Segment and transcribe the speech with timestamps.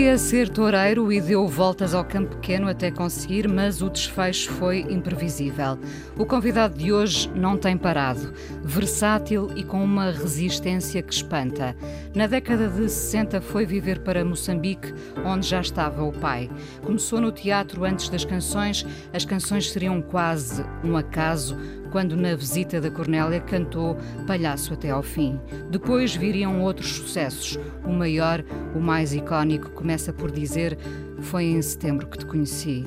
[0.00, 4.80] Queria ser toureiro e deu voltas ao campo pequeno até conseguir, mas o desfecho foi
[4.88, 5.78] imprevisível.
[6.16, 8.32] O convidado de hoje não tem parado,
[8.64, 11.76] versátil e com uma resistência que espanta.
[12.14, 14.90] Na década de 60 foi viver para Moçambique,
[15.22, 16.50] onde já estava o pai.
[16.82, 21.58] Começou no teatro antes das canções, as canções seriam quase um acaso
[21.90, 25.38] quando na visita da Cornélia cantou Palhaço até ao fim.
[25.70, 27.58] Depois viriam outros sucessos.
[27.84, 28.44] O maior,
[28.74, 30.78] o mais icónico, começa por dizer:
[31.20, 32.86] Foi em setembro que te conheci.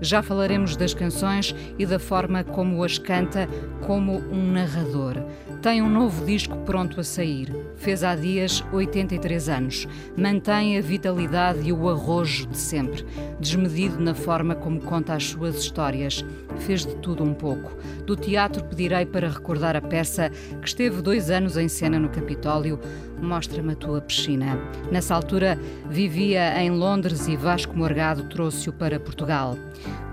[0.00, 3.48] Já falaremos das canções e da forma como as canta
[3.80, 5.14] como um narrador.
[5.64, 7.50] Tem um novo disco pronto a sair.
[7.76, 9.88] Fez há dias 83 anos.
[10.14, 13.02] Mantém a vitalidade e o arrojo de sempre.
[13.40, 16.22] Desmedido na forma como conta as suas histórias.
[16.58, 17.74] Fez de tudo um pouco.
[18.04, 20.28] Do teatro pedirei para recordar a peça
[20.60, 22.78] que esteve dois anos em cena no Capitólio,
[23.24, 24.58] Mostra-me a tua piscina.
[24.90, 29.56] Nessa altura vivia em Londres e Vasco Morgado trouxe-o para Portugal.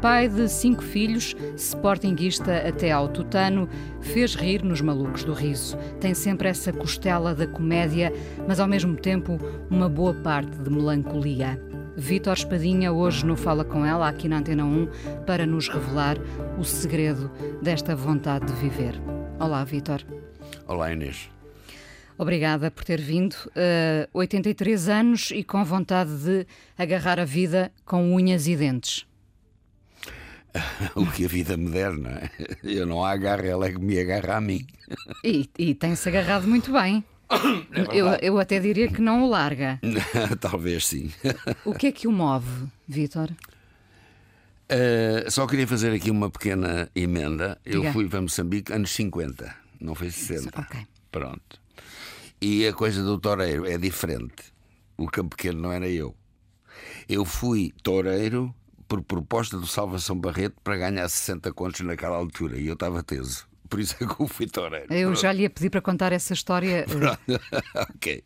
[0.01, 5.75] Pai de cinco filhos, sportinguista até ao tutano, fez rir nos malucos do riso.
[5.99, 8.13] Tem sempre essa costela da comédia,
[8.47, 9.39] mas ao mesmo tempo
[9.69, 11.59] uma boa parte de melancolia.
[11.97, 14.87] Vítor Espadinha hoje no Fala Com Ela, aqui na Antena 1,
[15.25, 16.17] para nos revelar
[16.57, 17.29] o segredo
[17.61, 18.93] desta vontade de viver.
[19.39, 20.05] Olá, Vítor.
[20.67, 21.29] Olá, Inês.
[22.17, 23.35] Obrigada por ter vindo.
[23.47, 26.45] Uh, 83 anos e com vontade de
[26.77, 29.05] agarrar a vida com unhas e dentes.
[30.95, 32.29] o que a vida me der, não é?
[32.63, 34.65] Eu não a agarro, ela é que me agarra a mim.
[35.23, 37.03] E, e tem-se agarrado muito bem.
[37.73, 39.79] É eu, eu até diria que não o larga.
[40.41, 41.09] Talvez sim.
[41.63, 43.31] O que é que o move, Vítor?
[44.71, 47.57] Uh, só queria fazer aqui uma pequena emenda.
[47.65, 47.87] Diga.
[47.87, 50.59] Eu fui para Moçambique anos 50, não foi 60.
[50.59, 50.79] Ok.
[51.09, 51.61] Pronto.
[52.41, 54.51] E a coisa do toureiro é diferente.
[54.97, 56.15] O campo pequeno não era eu.
[57.07, 58.53] Eu fui toureiro
[58.91, 63.47] por proposta do Salvação Barreto para ganhar 60 contos naquela altura e eu estava teso.
[63.69, 64.93] Por isso é que eu fui toureiro.
[64.93, 65.21] Eu Pronto.
[65.21, 66.85] já lhe ia pedir para contar essa história.
[67.95, 68.21] ok.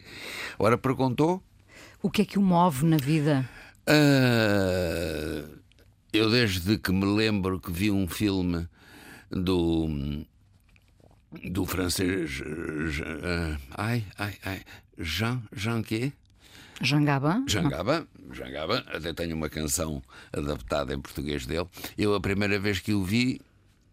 [0.57, 1.43] Ora, perguntou?
[2.01, 3.47] O que é que o move na vida?
[3.87, 5.59] Uh,
[6.11, 8.67] eu, desde que me lembro que vi um filme
[9.29, 10.25] do
[11.43, 14.61] do francês uh, ai, ai, ai,
[14.97, 16.13] Jean, Jean quê?
[17.69, 21.67] Gabin, Jean Gabin, até tenho uma canção adaptada em português dele.
[21.97, 23.41] Eu, a primeira vez que o vi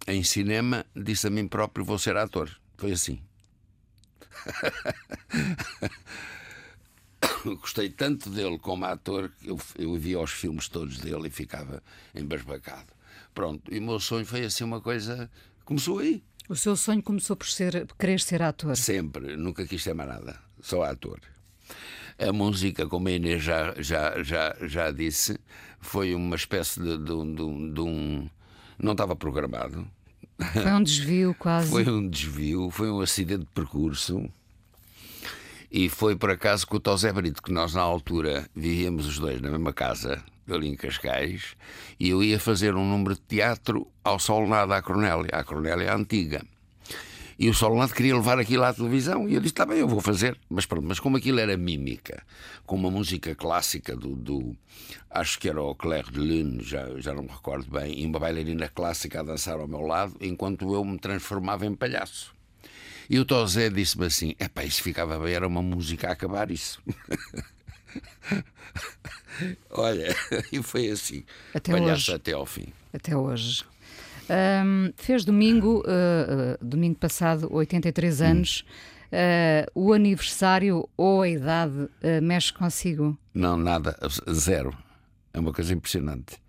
[0.07, 2.51] em cinema, disse a mim próprio: vou ser ator.
[2.77, 3.21] Foi assim.
[7.45, 11.83] Gostei tanto dele como ator que eu, eu via os filmes todos dele e ficava
[12.15, 12.93] embasbacado.
[13.35, 15.31] Pronto, e o meu sonho foi assim uma coisa.
[15.65, 16.23] Começou aí.
[16.49, 18.77] O seu sonho começou por ser, por querer ser ator?
[18.77, 21.21] Sempre, nunca quis ser mais nada, só ator.
[22.29, 25.39] A música, como a Inês já, já, já, já disse,
[25.81, 28.29] foi uma espécie de, de, de, de um.
[28.79, 29.87] Não estava programado.
[30.53, 31.71] Foi um desvio quase.
[31.71, 34.29] Foi um desvio, foi um acidente de percurso.
[35.71, 39.41] E foi por acaso com o Tosé Brito, que nós na altura vivíamos os dois
[39.41, 41.57] na mesma casa, ali em Cascais,
[41.99, 46.45] e eu ia fazer um número de teatro ao Solnado à Cornélia, à Cornélia antiga.
[47.39, 50.01] E o Solnado queria levar aquilo à televisão e eu disse: está bem, eu vou
[50.01, 50.39] fazer.
[50.49, 52.23] Mas pronto, mas como aquilo era mímica,
[52.67, 54.15] com uma música clássica do.
[54.15, 54.57] do
[55.11, 58.19] acho que era o Claire de Lune, já, já não me recordo bem, e uma
[58.19, 62.35] bailarina clássica a dançar ao meu lado, enquanto eu me transformava em palhaço.
[63.09, 66.51] E o Tosé disse-me assim: é pá, isso ficava bem, era uma música a acabar
[66.51, 66.81] isso.
[69.71, 70.15] Olha,
[70.53, 71.25] e foi assim.
[71.55, 72.15] Até palhaço hoje.
[72.15, 72.67] até ao fim.
[72.93, 73.65] Até hoje.
[74.33, 78.25] Um, fez domingo, uh, uh, domingo passado, 83 hum.
[78.25, 78.65] anos.
[79.13, 81.87] Uh, o aniversário ou a idade
[82.23, 83.19] mexe consigo?
[83.35, 83.95] Não, nada,
[84.33, 84.75] zero.
[85.35, 86.41] É uma coisa impressionante.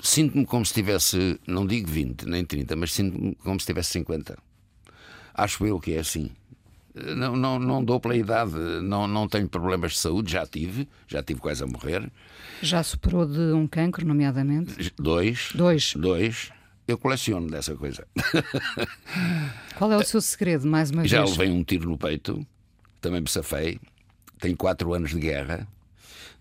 [0.00, 4.38] Sinto-me como se tivesse, não digo 20 nem 30, mas sinto-me como se tivesse 50.
[5.34, 6.30] Acho eu que é assim.
[7.16, 11.22] Não, não, não dou pela idade, não, não tenho problemas de saúde, já tive, já
[11.22, 12.10] tive quase a morrer.
[12.62, 14.92] Já superou de um cancro, nomeadamente?
[14.96, 15.50] Dois.
[15.54, 15.92] Dois.
[15.94, 16.50] Dois.
[16.88, 18.06] Eu coleciono dessa coisa.
[19.76, 21.30] Qual é o seu segredo, mais uma já vez?
[21.34, 22.46] Já levei um tiro no peito
[23.06, 23.78] também me safei.
[24.40, 25.66] Tenho quatro anos de guerra,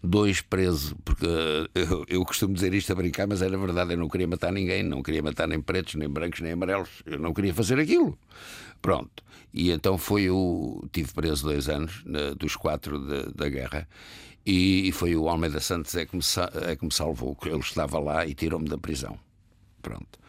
[0.04, 3.98] dois presos, porque eh, eu, eu, costumo dizer isto a brincar, mas era verdade, eu
[3.98, 7.34] não queria matar ninguém, não queria matar nem pretos, nem brancos, nem amarelos, eu não
[7.34, 8.18] queria fazer aquilo.
[8.86, 9.24] Pronto.
[9.52, 10.88] E então foi o.
[10.92, 12.04] Tive preso dois anos,
[12.38, 13.88] dos quatro de, da guerra,
[14.46, 16.22] e, foi o Almeida Santos é que me,
[16.68, 19.18] é que me salvou, ele estava lá e tirou-me da prisão.
[19.82, 20.20] Pronto.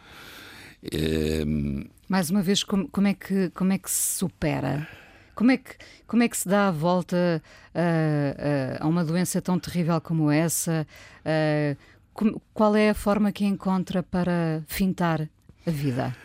[0.91, 4.87] Ehm, Mais uma vez, como, como, é que, como é que se supera?
[5.35, 5.75] Como é que,
[6.07, 7.43] como é que se dá a volta
[7.75, 10.87] uh, uh, a uma doença tão terrível como essa?
[11.21, 15.29] Uh, qual é a forma que encontra para fintar
[15.63, 16.15] a vida?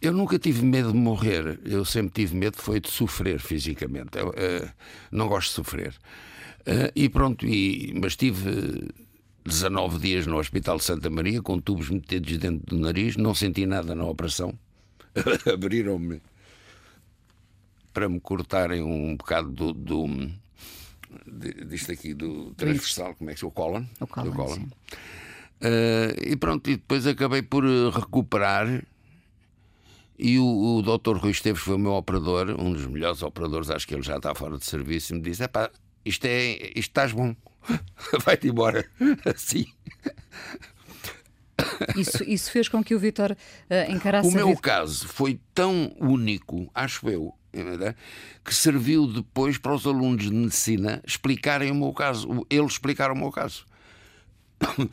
[0.00, 1.60] Eu nunca tive medo de morrer.
[1.64, 4.18] Eu sempre tive medo foi de sofrer fisicamente.
[4.18, 4.34] Eu,
[5.10, 5.94] não gosto de sofrer.
[6.94, 8.88] e pronto, e, mas tive
[9.44, 13.16] 19 dias no Hospital de Santa Maria com tubos metidos dentro do nariz.
[13.16, 14.58] Não senti nada na operação.
[15.52, 16.20] Abriram-me
[17.92, 20.30] para me cortarem um bocado do, do
[21.66, 23.48] disto aqui do transversal, como é que é?
[23.48, 23.84] O colon.
[24.00, 24.64] O colon, do.
[25.62, 28.84] Uh, e pronto, e depois acabei por eh, recuperar.
[30.18, 31.16] E o, o Dr.
[31.16, 34.34] Rui Esteves foi o meu operador, um dos melhores operadores, acho que ele já está
[34.34, 35.70] fora de serviço, e me disse: pá,
[36.04, 37.34] isto é, isto estás bom,
[38.24, 38.88] vai-te embora.
[39.26, 39.66] Assim.
[41.96, 44.28] Isso, isso fez com que o Vitor uh, encarasse.
[44.28, 47.34] O meu caso foi tão único, acho eu,
[48.44, 52.44] que serviu depois para os alunos de medicina explicarem o meu caso.
[52.50, 53.64] Eles explicaram o meu caso.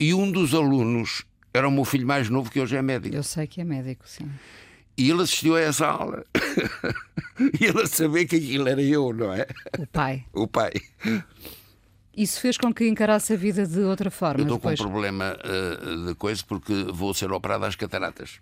[0.00, 1.24] E um dos alunos
[1.58, 3.14] era o meu filho mais novo, que hoje é médico.
[3.14, 4.28] Eu sei que é médico, sim.
[4.96, 6.24] E ele assistiu a essa aula.
[7.60, 9.46] e ele a saber que aquilo era eu, não é?
[9.78, 10.24] O pai.
[10.32, 10.72] O pai.
[12.16, 14.40] Isso fez com que encarasse a vida de outra forma.
[14.40, 14.80] Eu estou depois.
[14.80, 18.40] com um problema uh, de coisa porque vou ser operado às cataratas.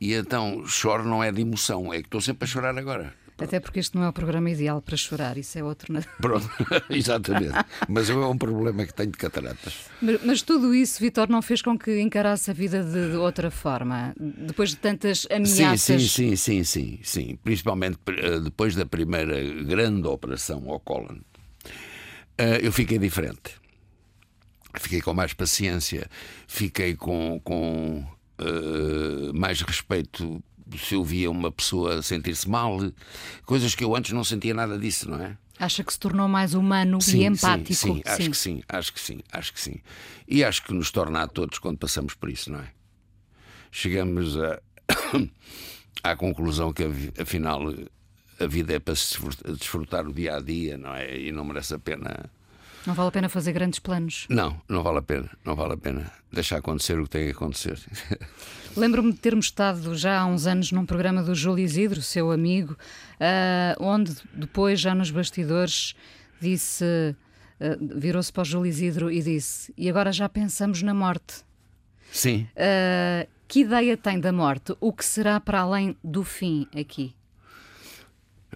[0.00, 3.14] E então choro não é de emoção, é que estou sempre a chorar agora.
[3.36, 5.92] Até porque este não é o programa ideal para chorar, isso é outro.
[6.20, 6.48] Pronto,
[6.88, 7.54] exatamente.
[7.88, 9.86] Mas é um problema que tenho de cataratas.
[10.00, 13.50] Mas, mas tudo isso, Vitor, não fez com que encarasse a vida de, de, outra
[13.50, 14.14] forma?
[14.18, 15.80] Depois de tantas ameaças.
[15.80, 17.38] Sim, sim, sim, sim, sim, sim.
[17.42, 21.18] Principalmente eh, depois da primeira grande operação ao cólon,
[22.38, 23.64] eh, eu fiquei diferente.
[24.76, 26.08] Fiquei com mais paciência,
[26.46, 28.04] fiquei com, com
[28.40, 30.42] uh, mais respeito
[30.78, 32.78] se eu via uma pessoa sentir-se mal,
[33.44, 35.36] coisas que eu antes não sentia nada disso, não é?
[35.58, 37.74] Acha que se tornou mais humano sim, e empático?
[37.74, 39.80] Sim, sim, acho que sim, acho que sim, acho que sim.
[40.26, 42.70] E acho que nos torna a todos quando passamos por isso, não é?
[43.70, 44.60] Chegamos a,
[46.02, 46.84] à conclusão que
[47.20, 47.62] afinal
[48.40, 49.16] a vida é para se
[49.56, 51.16] desfrutar o dia a dia, não é?
[51.18, 52.28] E não merece a pena
[52.86, 54.26] não vale a pena fazer grandes planos?
[54.28, 55.30] Não, não vale a pena.
[55.44, 57.78] Não vale a pena deixar acontecer o que tem que acontecer.
[58.76, 62.72] Lembro-me de termos estado já há uns anos num programa do Júlio Isidro, seu amigo,
[62.72, 65.94] uh, onde depois, já nos bastidores,
[66.40, 66.84] disse.
[66.84, 71.44] Uh, virou-se para o Júlio Isidro e disse: E agora já pensamos na morte.
[72.10, 72.46] Sim.
[72.56, 74.74] Uh, que ideia tem da morte?
[74.80, 77.14] O que será para além do fim aqui?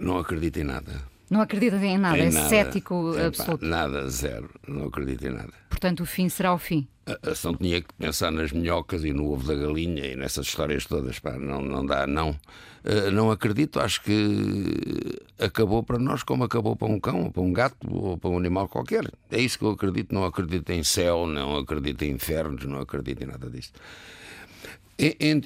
[0.01, 1.03] Não acredito em nada.
[1.31, 2.49] Não acredita em nada, em é nada.
[2.49, 3.65] cético absoluto.
[3.65, 4.51] Nada, zero.
[4.67, 5.53] Não acredito em nada.
[5.69, 6.89] Portanto, o fim será o fim.
[7.07, 10.87] A ação tinha que pensar nas minhocas e no ovo da galinha e nessas histórias
[10.87, 11.19] todas.
[11.19, 12.31] Pá, não, não dá, não.
[12.31, 17.43] Uh, não acredito, acho que acabou para nós como acabou para um cão, ou para
[17.43, 19.11] um gato, ou para um animal qualquer.
[19.31, 20.15] É isso que eu acredito.
[20.15, 23.73] Não acredito em céu, não acredito em infernos, não acredito em nada disso.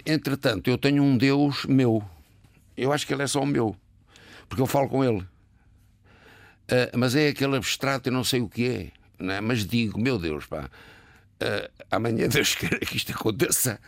[0.06, 2.02] Entretanto, eu tenho um Deus meu.
[2.76, 3.76] Eu acho que ele é só o meu.
[4.48, 5.24] Porque eu falo com ele.
[6.70, 9.40] Uh, mas é aquele abstrato, eu não sei o que é, é?
[9.40, 10.70] mas digo, meu Deus, pá,
[11.42, 13.80] uh, amanhã Deus queira que isto aconteça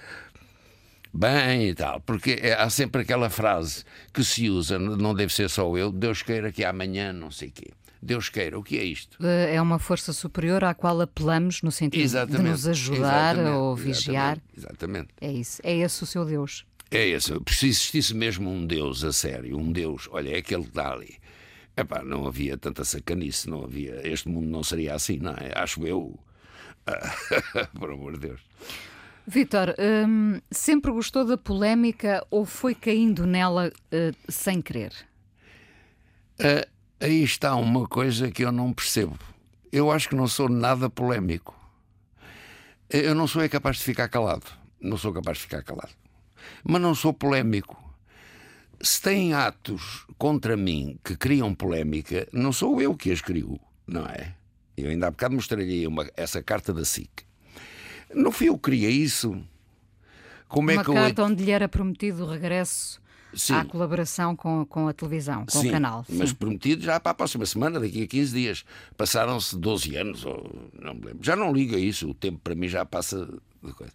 [1.12, 5.48] bem e tal, porque é, há sempre aquela frase que se usa, não deve ser
[5.48, 7.70] só eu, Deus queira que amanhã não sei o quê.
[8.02, 9.16] Deus queira, o que é isto?
[9.24, 14.38] É uma força superior à qual apelamos no sentido exatamente, de nos ajudar ou vigiar.
[14.54, 15.08] Exatamente.
[15.22, 15.62] É isso.
[15.64, 16.66] É esse o seu Deus.
[16.90, 17.32] É esse.
[17.48, 21.16] Se existisse mesmo um Deus a sério, um Deus, olha, é aquele que está ali
[21.76, 24.06] Epá, não havia tanta sacanice, não havia.
[24.06, 25.52] Este mundo não seria assim, não é?
[25.56, 26.18] Acho eu.
[27.78, 28.40] Por amor de Deus.
[29.26, 34.92] Vitor, hum, sempre gostou da polémica ou foi caindo nela uh, sem querer?
[36.38, 36.68] Uh,
[37.00, 39.18] aí está uma coisa que eu não percebo.
[39.72, 41.58] Eu acho que não sou nada polémico.
[42.88, 44.46] Eu não sou é capaz de ficar calado.
[44.80, 45.92] Não sou capaz de ficar calado.
[46.62, 47.83] Mas não sou polémico
[48.80, 54.06] se têm atos contra mim que criam polémica, não sou eu que as crio, não
[54.06, 54.34] é?
[54.76, 57.24] Eu ainda há bocado mostrei-lhe essa carta da SIC.
[58.12, 59.40] Não fui eu que criei isso.
[60.48, 61.26] Como é uma é que carta eu...
[61.26, 63.00] onde lhe era prometido o regresso
[63.34, 63.54] Sim.
[63.54, 66.04] à colaboração com, com a televisão, com Sim, o canal.
[66.08, 66.34] Mas Sim.
[66.36, 68.64] prometido já para a próxima semana, daqui a 15 dias.
[68.96, 71.18] Passaram-se 12 anos, ou não me lembro.
[71.22, 73.26] Já não liga isso, o tempo para mim já passa
[73.62, 73.92] de coisa.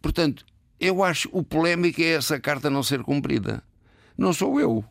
[0.00, 0.44] Portanto,
[0.80, 3.62] eu acho o polémico é essa carta não ser cumprida.
[4.16, 4.84] Não sou eu.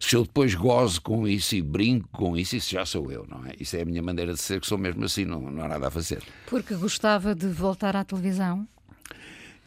[0.00, 3.44] Se eu depois gozo com isso e brinco com isso, isso já sou eu, não
[3.44, 3.52] é?
[3.58, 5.88] Isso é a minha maneira de ser, que sou mesmo assim, não, não há nada
[5.88, 6.22] a fazer.
[6.46, 8.66] Porque gostava de voltar à televisão.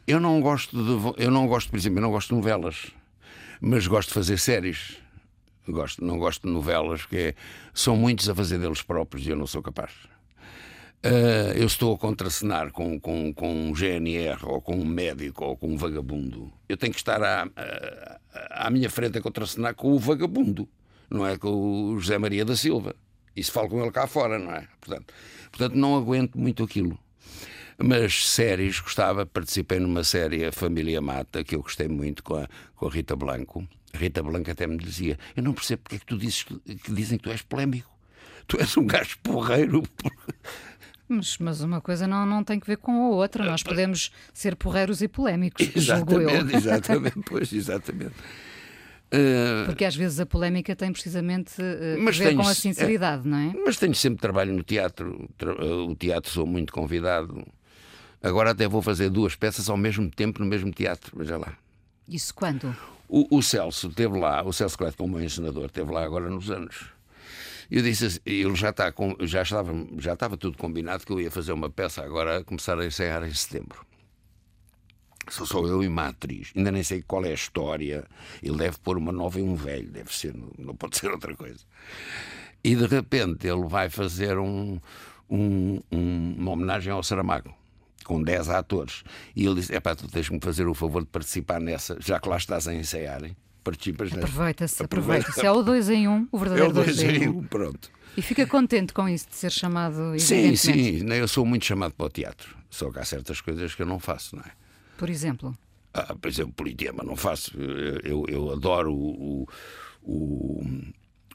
[0.08, 0.76] Eu não gosto
[1.16, 2.92] de, eu não gosto, por exemplo, eu não gosto de novelas,
[3.60, 4.98] mas gosto de fazer séries.
[5.68, 7.36] Gosto, não gosto de novelas, que é-
[7.74, 9.92] são muitos a fazer deles próprios e eu não sou capaz.
[11.03, 15.58] Ah, eu estou a contracenar com, com, com um GNR ou com um médico ou
[15.58, 16.51] com um vagabundo.
[16.70, 20.70] Eu tenho que estar à, à, à minha frente a contracenar com o vagabundo,
[21.10, 21.50] não é com
[21.93, 22.96] o José Maria da Silva.
[23.36, 24.67] E se falo com ele cá fora, não é?
[24.79, 25.13] Portanto,
[25.50, 27.00] portanto não aguento muito aquilo.
[27.84, 32.48] Mas séries, gostava, participei numa série A Família Mata, que eu gostei muito com a,
[32.75, 33.67] com a Rita Blanco.
[33.91, 36.91] A Rita Blanco até me dizia: Eu não percebo porque é que tu dizes que
[36.91, 37.89] dizem que tu és polémico.
[38.48, 39.81] Tu és um gajo porreiro.
[41.13, 43.44] Mas, mas uma coisa não, não tem que ver com a outra.
[43.44, 46.30] Nós podemos ser porreiros e polémicos, julgo eu.
[46.30, 48.13] Exatamente, exatamente, pois, exatamente.
[49.12, 53.27] Ah, Porque às vezes a polémica tem precisamente eh, a ver com tenho- a sinceridade,
[53.27, 53.53] não é?
[53.65, 55.30] Mas tenho sempre trabalho no teatro.
[55.39, 55.46] Eh,
[55.89, 57.46] O teatro sou muito convidado.
[58.24, 61.12] Agora até vou fazer duas peças ao mesmo tempo no mesmo teatro.
[61.18, 61.53] Veja lá.
[62.08, 62.74] Isso quando?
[63.10, 66.50] O, o Celso esteve lá, o Celso Cleto, como meu ensinador, esteve lá agora nos
[66.50, 66.86] anos.
[67.72, 71.22] Eu disse assim, ele já, está com, já, estava, já estava tudo combinado que eu
[71.22, 73.86] ia fazer uma peça agora começar a ensaiar em setembro.
[75.30, 76.51] Só sou eu e uma atriz.
[76.56, 78.06] Ainda nem sei qual é a história.
[78.44, 81.63] Ele deve pôr uma nova e um velho, deve ser, não, pode ser outra coisa.
[82.62, 84.78] E de repente ele vai fazer um,
[85.30, 87.56] um- um- uma homenagem ao Saramago,
[88.04, 89.04] com 10 atores.
[89.34, 92.36] E ele disse: Epá, tu tens-me fazer o favor de participar nessa, já que lá
[92.36, 93.36] estás a ensaiarem.
[93.63, 94.12] Participas.
[94.12, 95.27] Aproveita-se, Aproveita.
[95.27, 95.46] aproveita-se.
[95.46, 97.38] É o 2 em 1, um, o É verdadeiro o 2 dois em em 1.
[97.38, 97.44] Um.
[97.44, 97.91] pronto.
[98.18, 102.06] E fica contente com isso de ser chamado, Sim, sim, eu sou muito chamado para
[102.08, 102.58] o teatro.
[102.70, 104.51] Só que há certas coisas que eu não faço, não é?
[104.98, 105.56] Por exemplo.
[105.94, 107.58] Ah, por exemplo, politeama, não faço.
[108.03, 109.48] Eu, eu adoro o,
[110.03, 110.65] o,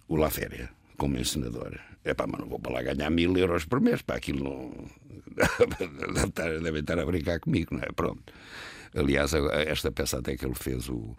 [0.09, 1.79] o La Féria como encenador.
[2.05, 4.03] É pá, mas não vou para lá ganhar mil euros por mês.
[4.03, 4.91] Para aquilo não.
[6.63, 7.87] Devem estar a brincar comigo, não é?
[7.95, 8.33] Pronto.
[8.97, 11.15] Aliás, esta peça até que ele fez o,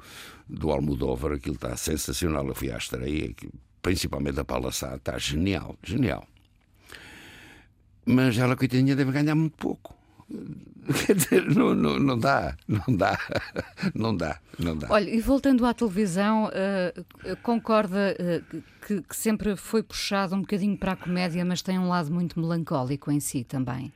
[0.49, 2.47] do Almodóvar, aquilo está sensacional.
[2.47, 3.33] Eu fui à estreia,
[3.81, 6.27] principalmente a Paula Sá, está genial, genial.
[8.05, 9.95] Mas ela, coitadinha, deve ganhar muito pouco.
[11.05, 13.19] Quer dizer, não, não, não dá, não dá,
[13.93, 14.87] não dá, não dá.
[14.89, 16.93] Olha, e voltando à televisão, eh,
[17.43, 18.41] concorda eh,
[18.85, 22.39] que, que sempre foi puxado um bocadinho para a comédia, mas tem um lado muito
[22.39, 23.91] melancólico em si também.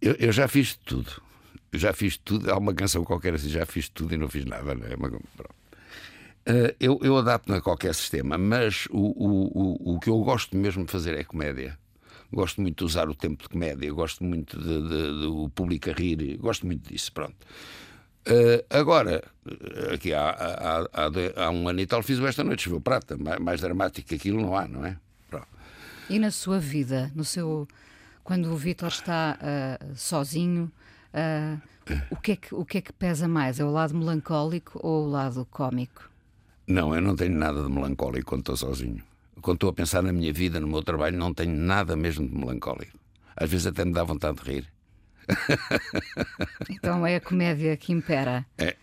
[0.00, 1.25] Eu, eu já fiz tudo.
[1.72, 2.50] Já fiz tudo.
[2.50, 4.74] Há uma canção qualquer assim, já fiz tudo e não fiz nada.
[4.74, 4.96] Não é?
[4.96, 5.12] Mas,
[6.78, 10.84] eu, eu adapto-me a qualquer sistema, mas o, o, o, o que eu gosto mesmo
[10.84, 11.76] de fazer é comédia.
[12.32, 15.90] Gosto muito de usar o tempo de comédia, gosto muito de, de- de o público
[15.90, 17.12] a rir, gosto muito disso.
[17.12, 17.36] Pronto.
[18.24, 22.42] Eh, agora, eh, aqui há, há, há, há um ano e tal, fiz o Esta
[22.42, 23.16] Noite Choveu Prata.
[23.16, 24.96] Mais, mais dramático que aquilo não há, não é?
[25.30, 25.46] Pronto.
[26.10, 27.66] E na sua vida, no seu
[28.24, 30.70] quando o Vítor está ah, sozinho,
[31.12, 31.56] ah,
[32.10, 33.60] o, que é que, o que é que pesa mais?
[33.60, 36.10] É o lado melancólico ou o lado cómico?
[36.66, 39.02] Não, eu não tenho nada de melancólico quando estou sozinho.
[39.40, 42.34] Quando estou a pensar na minha vida, no meu trabalho, não tenho nada mesmo de
[42.34, 42.98] melancólico.
[43.36, 44.75] Às vezes até me dá vontade de rir.
[46.70, 48.44] Então é a comédia que impera.
[48.58, 48.76] É.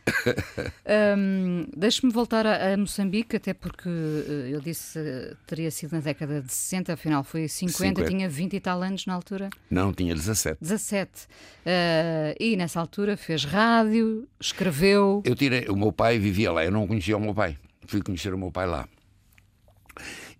[1.17, 4.99] Hum, Deixe-me voltar a, a Moçambique, até porque eh, eu disse
[5.45, 8.05] teria sido na década de 60, afinal foi 50, 50.
[8.05, 9.49] tinha 20 e tal anos na altura.
[9.69, 10.57] Não, tinha 17.
[10.61, 11.27] 17.
[11.65, 15.21] Eh, e nessa altura fez rádio, escreveu.
[15.25, 17.57] Eu tirei, o meu pai vivia lá, eu não conhecia o meu pai.
[17.87, 18.87] Fui conhecer o meu pai lá.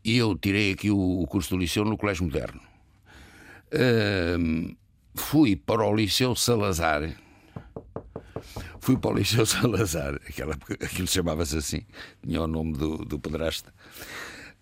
[0.04, 2.62] E eu tirei aqui o, curso do liceu no Colégio Moderno.
[5.16, 7.16] Fui para o Liceu Salazar.
[8.80, 11.82] Fui para o Liceu Salazar, aquela, aquilo chamava-se assim,
[12.22, 13.74] tinha o nome do, do pedrasta.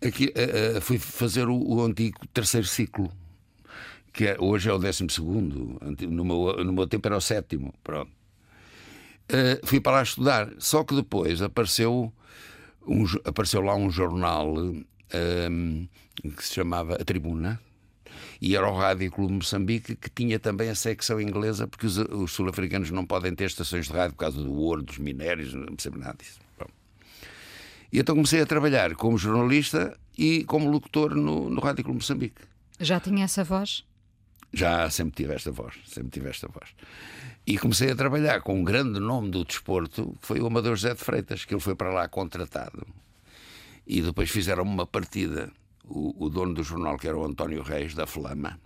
[0.05, 3.11] Aqui, ah, ah, fui fazer o, o antigo terceiro ciclo,
[4.13, 7.73] que é- hoje é o décimo segundo, no meu, no meu tempo era o sétimo.
[7.83, 8.11] Pronto.
[9.31, 10.49] Uh, fui para lá estudar.
[10.57, 12.11] Só que depois apareceu,
[12.85, 14.53] um apareceu lá um jornal
[15.09, 17.59] que se chamava A Tribuna.
[18.41, 22.31] E era o Rádio Clube Moçambique que tinha também a secção inglesa, porque os, os
[22.31, 25.97] sul-africanos não podem ter estações de rádio por causa do ouro, dos minérios, não percebo
[25.97, 26.39] nada disso.
[26.57, 26.73] Pronto.
[27.91, 32.41] E então comecei a trabalhar como jornalista e como locutor no, no Rádio Clube Moçambique.
[32.79, 33.83] Já tinha essa voz?
[34.53, 36.69] Já sempre tive esta voz, sempre tive esta voz.
[37.45, 40.93] E comecei a trabalhar com um grande nome do desporto, que foi o Amador José
[40.93, 42.85] de Freitas, que ele foi para lá contratado.
[43.87, 45.51] E depois fizeram uma partida.
[45.93, 48.57] O, o dono do jornal, que era o António Reis, da Flama,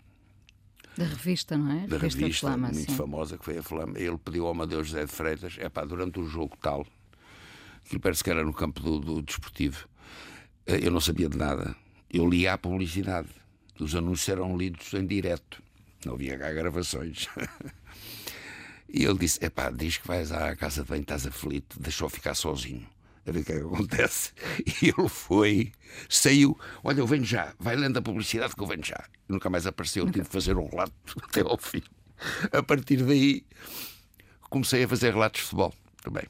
[0.96, 1.88] Da revista, não é?
[1.88, 2.98] da revista, Flama, muito sim.
[2.98, 6.20] famosa, que foi a Flama, ele pediu ao Amadeu José de Freitas, é pá, durante
[6.20, 6.86] o jogo tal,
[7.86, 9.88] que parece que era no campo do, do desportivo,
[10.68, 11.76] eh, eu não sabia de nada.
[12.10, 13.30] Eu lia a publicidade.
[13.80, 15.62] Os anúncios eram lidos em direto.
[16.06, 17.28] Não havia cá gravações.
[18.88, 22.08] E ele disse: é pá, diz que vais à casa de banho, estás aflito, deixou
[22.08, 22.88] ficar sozinho.
[23.28, 24.34] A ver o que é que acontece.
[24.82, 25.72] E ele foi,
[26.08, 29.04] saiu, olha, eu venho já, vai lendo a publicidade que eu venho já.
[29.28, 31.82] E nunca mais apareceu, tive de fazer um relato até ao fim.
[32.52, 33.44] A partir daí
[34.50, 36.24] comecei a fazer relatos de futebol também.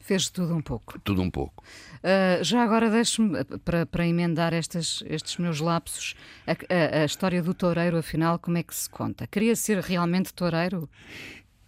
[0.00, 0.98] Fez tudo um pouco.
[1.00, 1.64] Tudo um pouco.
[2.00, 6.14] Uh, já agora deixe-me, uh, para, para emendar estas, estes meus lapsos,
[6.46, 9.26] a, a- a história do toureiro, afinal, como é que se conta?
[9.26, 10.90] Queria ser realmente toureiro?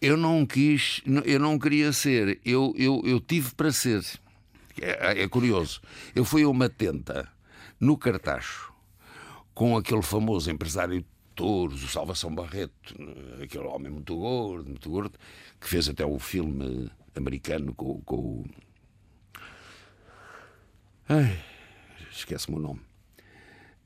[0.00, 4.03] Eu não quis, eu não queria ser, eu, eu, eu tive para ser.
[4.81, 5.81] É, é curioso.
[6.15, 7.29] Eu fui a uma tenta
[7.81, 8.73] no Cartacho
[9.55, 12.95] com aquele famoso empresário de touros, o Salvação Barreto,
[13.43, 15.19] aquele homem muito gordo, muito gordo,
[15.59, 18.45] que fez até o filme americano com, com.
[21.09, 21.43] Ai,
[22.11, 22.81] esquece-me o nome.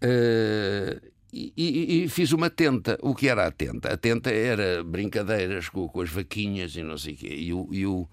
[0.01, 1.01] Eh,
[1.33, 2.99] e, e- fiz uma tenta.
[3.03, 3.93] O que era a tenta?
[3.93, 7.35] A tenta era brincadeiras com, com as vaquinhas e não sei o quê.
[7.35, 8.09] E o, e o,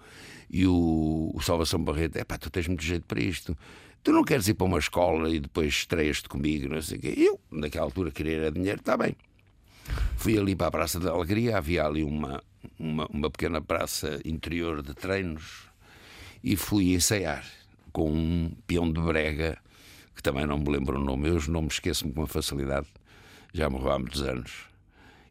[0.50, 3.58] e o, o Salvação Barreto, é pá, tu tens muito jeito para isto.
[4.04, 7.14] Tu não queres ir para uma escola e depois estreias-te comigo, não sei o quê.
[7.18, 9.16] Eu, naquela altura, queria era dinheiro, está bem.
[10.16, 12.42] Fui ali para a Praça da Alegria, havia ali uma,
[12.78, 15.68] uma, uma pequena praça interior de treinos
[16.44, 17.46] e fui ensaiar
[17.92, 19.58] com um peão de brega,
[20.16, 22.88] que também não me lembro o nome, eu os nomes esqueço-me com uma facilidade,
[23.54, 24.52] já morreu há muitos anos.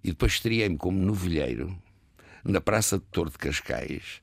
[0.03, 1.77] E depois estreiei-me como novilheiro
[2.45, 4.21] na Praça de Torre de Cascais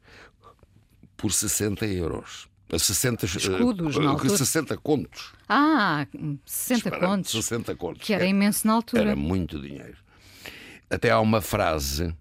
[1.17, 2.47] por 60 euros.
[2.71, 4.37] A 60 Escudos, eh, na altura.
[4.37, 5.31] 60 contos.
[5.47, 6.07] Ah,
[6.45, 8.01] 60 Espera, contos, 60 contos.
[8.01, 9.03] que era imenso na altura.
[9.03, 9.97] Era muito dinheiro.
[10.89, 12.15] Até há uma frase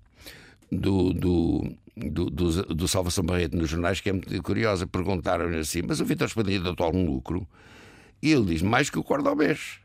[0.71, 4.87] do, do, do, do, do Salvação Barreto nos jornais que é muito curiosa.
[4.87, 7.47] Perguntaram-lhe assim: Mas o Vitor Espadinha deu-te algum lucro?
[8.21, 9.79] E ele diz: Mais que o Cordobês.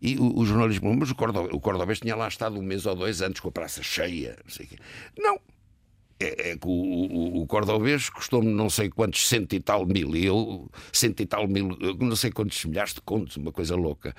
[0.00, 2.94] E o, o perguntou: Mas o Cordobês, o Cordobês tinha lá estado um mês ou
[2.94, 4.36] dois antes com a praça cheia.
[4.44, 4.50] Não.
[4.50, 4.76] Sei o quê."
[5.18, 5.40] não.
[6.18, 10.16] É, é que o, o, o Cordobês custou-me não sei quantos cento e tal mil,
[10.16, 14.14] e eu cento e tal mil, não sei quantos milhares de contos, uma coisa louca.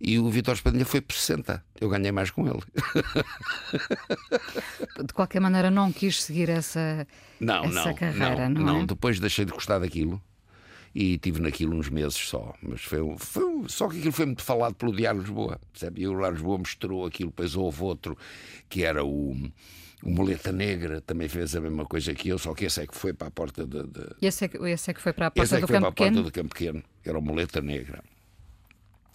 [0.00, 1.62] E o Vitor Espadinha foi por 60.
[1.78, 2.62] Eu ganhei mais com ele.
[5.04, 7.06] De qualquer maneira, não quis seguir essa,
[7.38, 8.86] Não, essa não, carreira, não, não, é?
[8.86, 10.22] Depois deixei de gostar daquilo
[10.94, 12.54] e tive naquilo uns meses só.
[12.62, 15.60] Mas foi, foi só que aquilo foi muito falado pelo Diário de Lisboa.
[15.72, 16.02] Percebe?
[16.02, 18.16] E o Diário de Lisboa misturou aquilo, depois houve outro
[18.68, 19.32] que era o,
[20.02, 22.96] o Moleta Negra, também fez a mesma coisa que eu, só que esse é que
[22.96, 23.82] foi para a porta de.
[23.84, 25.66] de- esse é, que, esse é que foi para a esse porta é que do
[25.68, 28.02] foi para Campo a porta do Campo Pequeno, era o Moleta Negra.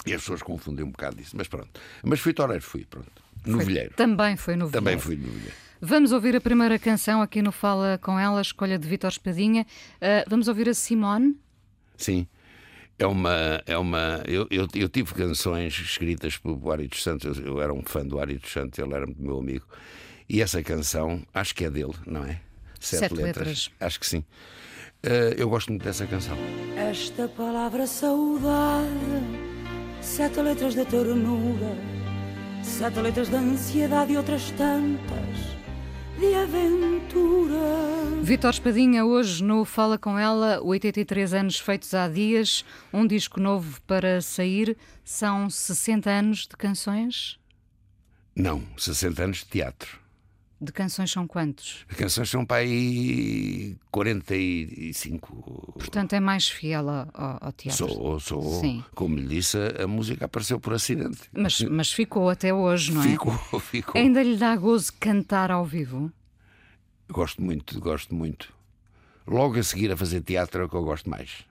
[0.05, 1.69] E as pessoas confundem um bocado isso, mas pronto.
[2.03, 3.11] Mas fui toureiro, fui, pronto.
[3.45, 3.93] Novilheiro.
[3.95, 5.53] Também foi no Também fui novilheiro.
[5.81, 9.65] Vamos ouvir a primeira canção aqui no Fala Com Ela, escolha de Vítor Espadinha.
[10.01, 11.35] Ah, vamos ouvir a Simone.
[11.97, 12.27] Sim.
[12.99, 13.61] É uma.
[13.65, 17.73] É uma eu, eu, eu tive canções escritas pelo Ari dos Santos, eu, eu era
[17.73, 19.65] um fã do Ari dos Santos, ele era meu amigo.
[20.29, 22.41] E essa canção, acho que é dele, não é?
[22.79, 23.69] Sete letras.
[23.79, 24.23] Acho que sim.
[25.03, 26.37] Eh, eu gosto muito dessa canção.
[26.75, 28.89] Esta palavra saudade,
[30.01, 31.77] sete letras de ternura,
[32.63, 35.56] sete letras de ansiedade e outras tantas
[36.17, 37.57] de aventura.
[38.23, 43.79] Vítor Espadinha, hoje no Fala Com Ela, 83 anos feitos há dias, um disco novo
[43.83, 44.75] para sair.
[45.03, 47.39] São 60 anos de canções?
[48.35, 49.99] Não, 60 anos de teatro.
[50.59, 51.85] De canções são quantos?
[51.87, 55.73] As canções são para aí 45.
[55.77, 57.87] Portanto, é mais fiel ao, ao- teatro.
[57.87, 58.61] Sou, sou.
[58.61, 58.83] Sim.
[58.95, 61.19] Como lhe disse, a, música apareceu por acidente.
[61.31, 63.07] Mas, mas ficou até hoje, não é?
[63.09, 64.01] Ficou, ficou.
[64.01, 66.11] Ainda lhe dá gozo cantar ao vivo?
[67.07, 68.51] Gosto muito, gosto muito.
[69.27, 71.45] Logo a seguir a fazer teatro é o que eu gosto mais.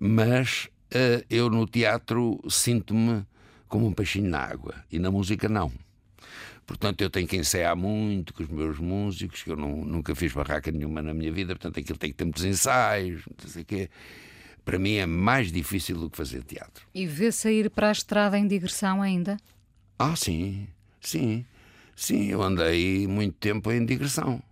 [0.00, 3.26] Mas eh, eu no teatro sinto-me
[3.66, 5.72] como um peixinho na água e na música não.
[6.68, 10.34] Portanto, eu tenho que ensaiar muito com os meus músicos, que eu não- nunca fiz
[10.34, 13.64] barraca nenhuma na minha vida, portanto, aquilo tem que ter muitos ensaios, não sei o
[13.64, 13.88] quê.
[14.66, 16.84] Para mim é mais difícil do que fazer teatro.
[16.94, 19.38] E vê sair para a estrada em digressão ainda?
[19.98, 20.68] Ah, sim,
[21.00, 21.42] sim,
[21.96, 24.42] sim, eu andei muito tempo em digressão.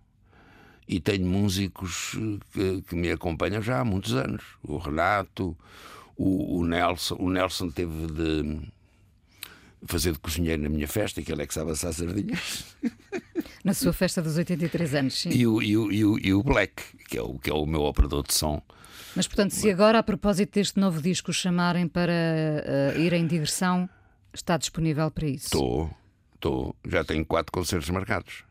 [0.87, 2.17] E tenho músicos
[2.51, 4.43] que, que me acompanham já há muitos anos.
[4.63, 5.55] O Renato,
[6.17, 7.15] o, o Nelson.
[7.19, 8.61] O Nelson teve de,
[9.85, 12.65] fazer de cozinheiro na minha festa, que ele é que sabe assar sardinhas.
[13.63, 15.29] Na sua festa dos 83 anos, sim.
[15.29, 17.65] E o, e o, e o, e o Black, que é o, que é o
[17.65, 18.61] meu operador de som.
[19.15, 22.11] Mas, portanto, se agora, a propósito deste novo disco, chamarem para
[22.95, 23.89] uh, ir em digressão,
[24.33, 25.45] está disponível para isso?
[25.45, 25.89] Estou,
[26.35, 26.75] estou.
[26.87, 28.43] Já tenho quatro concertos marcados.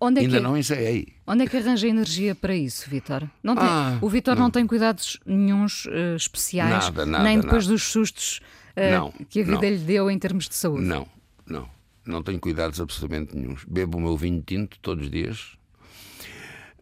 [0.00, 1.08] Onde é Ainda que, não ensaiei.
[1.26, 3.28] Onde é que arranja energia para isso, Vitor?
[3.42, 4.44] Não tem- Ah, o Vitor não.
[4.44, 4.50] não.
[4.50, 7.74] tem cuidados nenhuns eh, especiais, Nada, nada, nem depois nada.
[7.74, 8.40] dos sustos
[8.76, 9.68] Não, que a vida não.
[9.68, 10.84] lhe deu em termos de saúde.
[10.84, 11.06] Não,
[11.46, 11.68] não.
[12.06, 13.64] Não tenho cuidados absolutamente nenhums.
[13.64, 15.56] Bebo o meu vinho tinto todos os dias.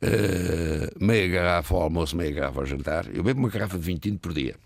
[0.00, 3.06] Eh, meia garrafa ao almoço, meia garrafa ao jantar.
[3.14, 4.56] Eu bebo uma garrafa de vinho tinto por dia.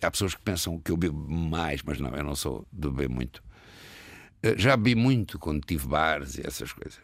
[0.00, 3.08] Há pessoas que pensam que eu bebo mais, mas não, eu não sou de beber
[3.08, 3.42] muito.
[4.42, 6.98] Eh, já bebi muito quando tive bares e essas coisas.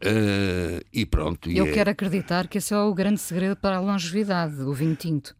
[0.00, 1.48] Eh, e pronto.
[1.50, 4.72] e Eu é- quero acreditar que esse é o grande segredo para a longevidade, o
[4.72, 5.36] vinho tinto.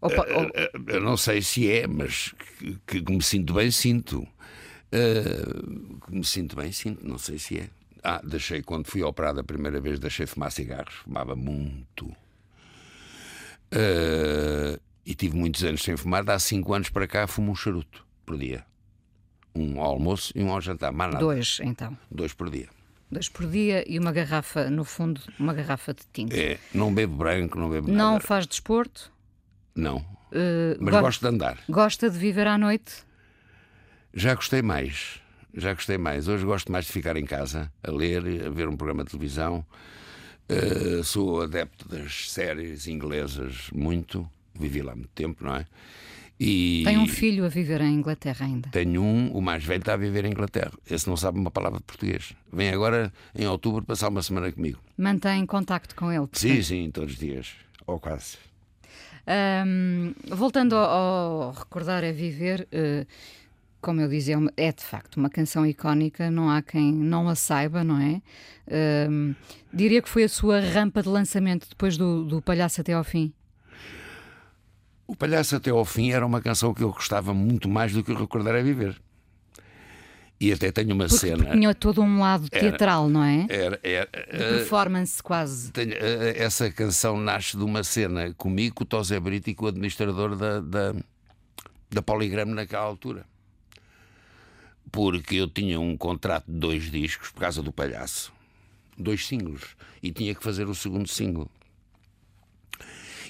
[0.00, 2.34] Ou po- ou- Eh, Eu não sei se é, mas
[2.86, 4.26] que, que me sinto bem, sinto.
[4.92, 5.22] Eh,
[6.06, 7.06] que me sinto bem, sinto.
[7.06, 7.68] Não sei se é.
[8.02, 10.94] Ah, deixei, quando fui operado a primeira vez, deixei de fumar cigarros.
[11.04, 12.10] Fumava muito.
[13.70, 16.28] Eh, e tive muitos anos sem fumar.
[16.30, 18.64] Há cinco anos para cá fumo um charuto por dia.
[19.54, 20.92] Um ao almoço e um ao jantar.
[20.92, 21.24] Mais nada.
[21.24, 21.96] dois, então.
[22.10, 22.68] Dois por dia.
[23.10, 26.32] Dois por dia e uma garrafa, no fundo, uma garrafa de tinto.
[26.34, 28.20] É, não bebo branco, não bebo Não nada.
[28.24, 29.10] faz desporto?
[29.74, 30.04] Não.
[30.32, 31.58] Eh, Mas go- gosto de andar.
[31.68, 32.92] Gosta de viver à noite?
[34.14, 35.20] Já gostei mais.
[35.54, 36.28] Já gostei mais.
[36.28, 39.64] Hoje gosto mais de ficar em casa, a ler, a ver um programa de televisão.
[40.48, 44.28] Uh, sou adepto das séries inglesas, muito.
[44.58, 45.66] Vivi lá muito tempo, não é?
[46.38, 48.68] E Tem um filho a viver em Inglaterra ainda.
[48.70, 50.72] tenho um, o mais velho está a viver em Inglaterra.
[50.90, 52.32] Esse não sabe uma palavra de português.
[52.52, 54.78] Vem agora, em outubro, passar uma semana comigo.
[54.96, 56.26] Mantém contacto com ele.
[56.32, 57.52] Sim, sim, todos os dias.
[57.86, 58.38] Ou quase.
[59.26, 63.06] Ahm, voltando ao, ao recordar é viver, eh,
[63.80, 67.34] como eu dizia, é é de facto uma canção icónica, não há quem não a
[67.34, 68.22] saiba, não é?
[68.70, 69.34] Ahm,
[69.72, 73.32] diria que foi a sua rampa de lançamento depois do, do Palhaço até ao fim.
[75.06, 78.12] O Palhaço até ao fim era uma canção que eu gostava muito mais do que
[78.12, 79.00] o Recordar é Viver.
[80.40, 81.50] E até tenho uma Porque, cena.
[81.50, 83.46] tinha todo um lado Era- teatral, não é?
[83.50, 85.70] Era, era, De performance quase.
[85.70, 89.66] tenho- eh, essa canção nasce de uma cena comigo, com o Tosé Brito e com
[89.66, 90.94] o administrador da, da,
[91.90, 93.26] da Poligrama naquela altura.
[94.90, 98.32] Porque eu tinha um contrato de dois discos por causa do palhaço,
[98.96, 101.50] dois singles, e tinha que fazer o segundo single.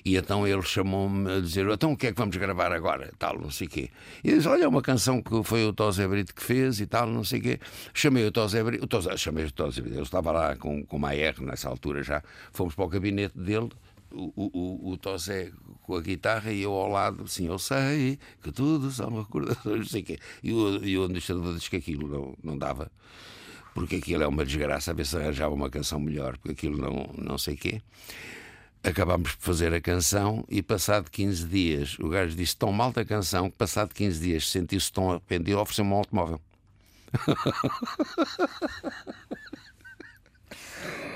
[0.04, 3.12] E então ele chamou-me a dizer: Então o que é que vamos gravar agora?
[3.18, 3.90] Tal, não sei o quê.
[4.24, 7.06] E disse: Olha, é uma canção que foi o Tosé Brito que fez e tal,
[7.06, 7.60] não sei o quê.
[7.92, 10.96] Chamei o Tosé Brito, o Tosé, chamei o Tosé Brito, ele estava lá com, com
[10.96, 12.22] uma AR nessa altura já.
[12.52, 13.68] Fomos para o gabinete dele,
[14.12, 18.18] o, o, o, o Tosé com a guitarra e eu ao lado, assim, eu sei
[18.42, 20.18] que tudo são recordações, não sei o quê.
[20.42, 22.90] E o, e o administrador disse que aquilo não, não dava
[23.74, 27.08] porque aquilo é uma desgraça, a ver se arranjava uma canção melhor, porque aquilo não,
[27.16, 27.80] não sei quê.
[28.82, 33.04] Acabámos por fazer a canção e passado 15 dias, o gajo disse tão mal da
[33.04, 36.40] canção que passado 15 dias sentiu-se tão arrependido, ofereceu-me um automóvel.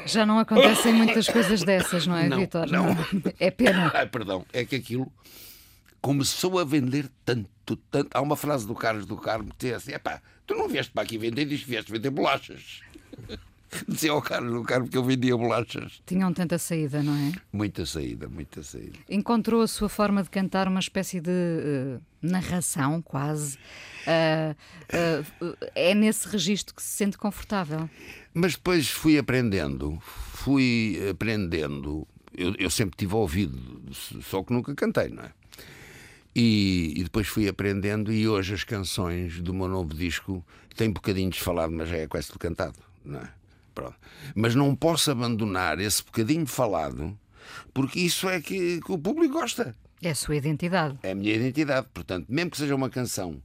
[0.07, 2.71] Já não acontecem muitas coisas dessas, não é, Não, Vitor?
[2.71, 2.89] não.
[3.39, 3.91] É pena.
[3.95, 5.11] Ai, perdão, é que aquilo
[6.03, 8.11] começou a vender tanto, tanto.
[8.13, 11.03] Há uma frase do Carlos do Carmo que dizia assim: epá, tu não vieste para
[11.03, 12.81] aqui vender, diz que vieste vender bolachas.
[13.89, 16.01] Dizia ao Carlos do Carmo que eu vendia bolachas.
[16.07, 17.33] Tinham tanta saída, não é?
[17.53, 18.99] Muita saída, muita saída.
[19.09, 23.59] encontrou a sua forma de cantar uma espécie de eh, narração, quase.
[24.07, 24.55] Ah,
[24.93, 27.89] ah, é nesse registro que se sente confortável.
[28.33, 32.07] Mas depois fui aprendendo, fui aprendendo.
[32.37, 35.31] Eu, eu sempre tive ouvido, só que nunca cantei, não é?
[36.35, 41.39] E, e depois fui aprendendo, e hoje as canções do meu novo disco têm bocadinhos
[41.39, 43.44] falado, mas já é quase tudo cantado, não é?
[43.75, 43.97] Pronto.
[44.35, 47.19] Mas não posso abandonar esse bocadinho falado,
[47.73, 49.75] porque isso é que, que o público gosta.
[50.03, 50.99] É a sua identidade.
[51.03, 51.87] É a minha identidade.
[51.93, 53.43] Portanto, mesmo que seja uma canção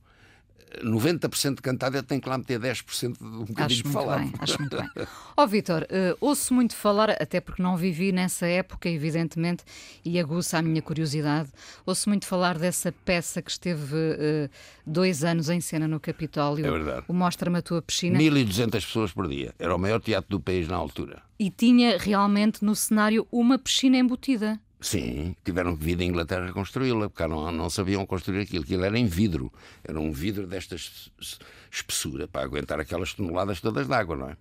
[0.84, 4.20] 90% cantada, eu tenho que lá meter 10% de um bocadinho Acho de muito falado.
[4.20, 4.90] bem, acho muito bem.
[5.36, 9.64] Ó Vitor, eh, ouço muito falar, até porque não vivi nessa época, evidentemente,
[10.06, 11.50] e aguça a minha curiosidade.
[11.86, 14.50] Ouço muito falar dessa peça que esteve eh,
[14.86, 16.66] dois anos em cena no Capitólio.
[16.66, 17.06] É verdade.
[17.08, 18.18] O Mostra-me a tua piscina.
[18.18, 19.54] 1200 pessoas por dia.
[19.58, 21.22] Era o maior teatro do país na altura.
[21.40, 24.60] E tinha realmente no cenário uma piscina embutida.
[24.82, 28.64] Sim, tiveram que vir da Inglaterra construí-la, porque não, não sabiam construir aquilo.
[28.64, 29.52] Aquilo era em vidro.
[29.84, 31.38] Era um vidro desta es- es-
[31.70, 34.38] espessura para aguentar aquelas toneladas todas de água, não é?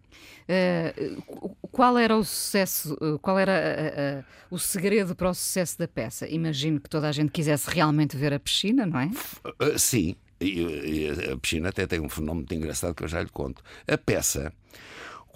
[1.27, 5.77] Qu- qual era o sucesso, eh, qual era eh, eh, o segredo para o sucesso
[5.79, 6.27] da peça?
[6.29, 9.11] Imagino que toda a gente quisesse realmente ver a piscina, não é?
[9.77, 13.29] Sim, E, e a piscina até tem um fenómeno muito engraçado que eu já lhe
[13.29, 13.61] conto.
[13.89, 14.53] A peça,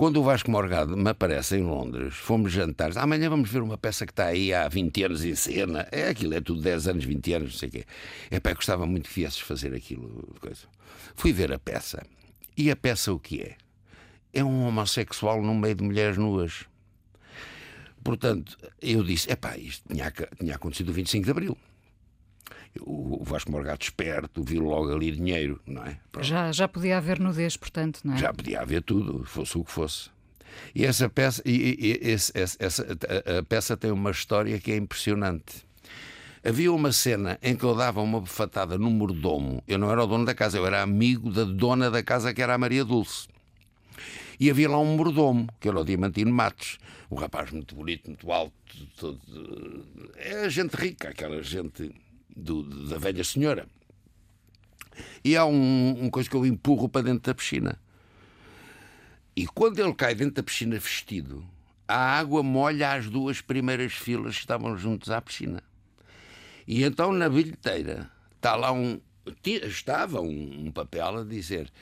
[0.02, 4.04] quando o Vasco Morgado me aparece em Londres, fomos jantar, amanhã vamos ver uma peça
[4.04, 5.86] que está aí há 20 anos em cena.
[5.92, 7.84] É aquilo, é tudo 10 anos, 20 anos, não sei o quê.
[8.28, 10.34] É pá, gostava muito que viesses fazer aquilo.
[10.40, 10.62] Coisa.
[11.14, 12.04] Fui ver a peça.
[12.56, 13.56] E a peça o que é?
[14.32, 16.64] É um homossexual no meio de mulheres nuas.
[18.02, 21.56] Portanto, eu disse: é pá, isto tinha, tinha acontecido o 25 de Abril
[22.80, 25.98] o Vasco Morgado esperto, viu logo ali dinheiro, não é?
[26.20, 28.18] Já, já podia haver nudez, portanto, não é?
[28.18, 30.10] Já podia haver tudo, fosse o que fosse.
[30.74, 34.76] E essa peça, e, e, esse, essa, a, a peça tem uma história que é
[34.76, 35.66] impressionante.
[36.44, 39.62] Havia uma cena em que eu dava uma bufatada no mordomo.
[39.68, 42.42] Eu não era o dono da casa, eu era amigo da dona da casa, que
[42.42, 43.28] era a Maria Dulce.
[44.40, 46.78] E havia lá um mordomo, que era o Diamantino Matos.
[47.10, 48.52] Um rapaz muito bonito, muito alto.
[48.98, 49.20] Todo...
[50.16, 51.94] É gente rica, aquela gente
[52.36, 53.66] do, da velha senhora.
[55.24, 57.78] E há um, um coisa que eu empurro para dentro da piscina.
[59.34, 61.44] E quando ele cai dentro da piscina vestido,
[61.88, 65.62] a água molha as duas primeiras filas que estavam juntos à piscina.
[66.66, 69.00] E então na bilheteira está lá um.
[69.44, 71.72] Estava um, um papel a dizer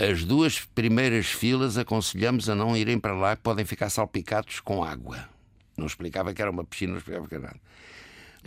[0.00, 5.28] as duas primeiras filas aconselhamos a não irem para lá, podem ficar salpicados com água.
[5.76, 7.60] Não explicava que era uma piscina, não explicava que era nada.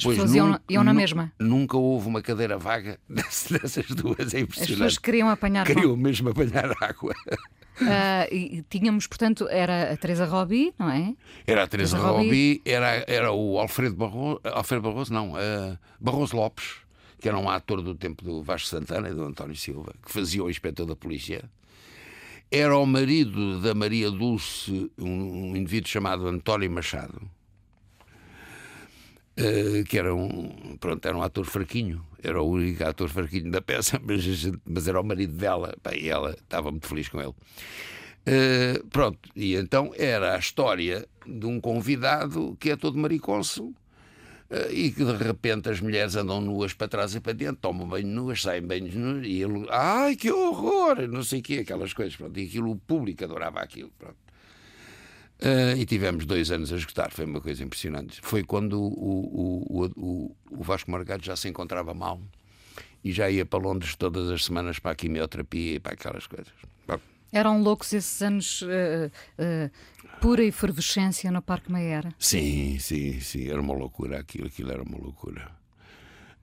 [0.01, 1.31] As pois pessoas iam, iam na mesma.
[1.39, 4.61] Nunca houve uma cadeira vaga dessas duas, é impressionante.
[4.61, 7.13] As pessoas queriam apanhar Queriam mesmo apanhar água.
[7.79, 11.15] Uh, e tínhamos, portanto, era a Teresa Robi, não é?
[11.45, 16.35] Era a Teresa, Teresa Robi, era, era o Alfredo Barroso, Alfredo Barroso não, uh, Barroso
[16.35, 16.77] Lopes,
[17.19, 20.43] que era um ator do tempo do Vasco Santana e do António Silva, que fazia
[20.43, 21.43] o inspetor da polícia.
[22.49, 27.21] Era o marido da Maria Dulce, um, um indivíduo chamado António Machado
[29.41, 33.61] Uh, que era um, pronto, era um ator fraquinho, era o único ator fraquinho da
[33.61, 34.23] peça, mas,
[34.65, 37.33] mas era o marido dela, e ela estava muito feliz com ele.
[38.21, 44.71] Uh, pronto, e então era a história de um convidado que é todo mariconso uh,
[44.71, 48.05] e que de repente as mulheres andam nuas para trás e para dentro, tomam banho
[48.05, 52.15] nuas, saem banhos nuas e ele, ai que horror, não sei o quê, aquelas coisas,
[52.15, 54.17] pronto, e aquilo o público adorava aquilo, pronto.
[55.43, 58.19] Uh, e tivemos dois anos a esgotar, foi uma coisa impressionante.
[58.21, 62.21] Foi quando o, o, o, o Vasco Margado já se encontrava mal
[63.03, 66.53] e já ia para Londres todas as semanas para a quimioterapia e para aquelas coisas.
[66.87, 66.99] Bom.
[67.31, 68.67] Eram loucos esses anos uh,
[69.39, 69.71] uh,
[70.19, 72.13] pura efervescência no Parque Maera?
[72.19, 75.49] Sim, sim, sim, era uma loucura aquilo, aquilo era uma loucura.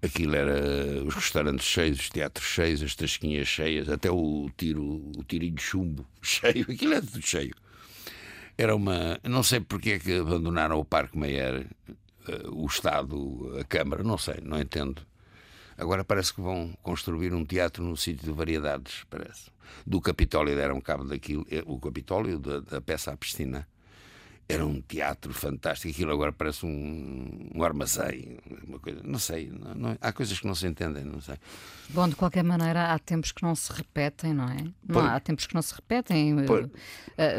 [0.03, 4.83] Aquilo era os restaurantes cheios, os teatros cheios, as tasquinhas cheias, até o tiro,
[5.17, 7.55] o tirinho de chumbo cheio, aquilo era tudo cheio.
[8.59, 9.21] Era uma.
[9.23, 14.19] Não sei porque é que abandonaram o Parque Meyer, uh, o Estado, a Câmara, não
[14.19, 15.01] sei, não entendo.
[15.77, 19.49] Agora parece que vão construir um teatro no sítio de variedades, parece.
[19.87, 21.47] Do Capitólio deram cabo daquilo.
[21.49, 23.65] Eh, o Capitólio, da, da peça à piscina
[24.49, 25.93] era um teatro fantástico.
[25.93, 29.51] Aquilo agora parece um, um armazém, uma coisa, não sei.
[29.51, 31.37] Não, não, há coisas que não se entendem, não sei.
[31.91, 34.57] Bom, de qualquer maneira, há tempos que não se repetem, não é?
[34.89, 36.35] Não, há tempos que não se repetem.
[36.35, 36.71] Uh,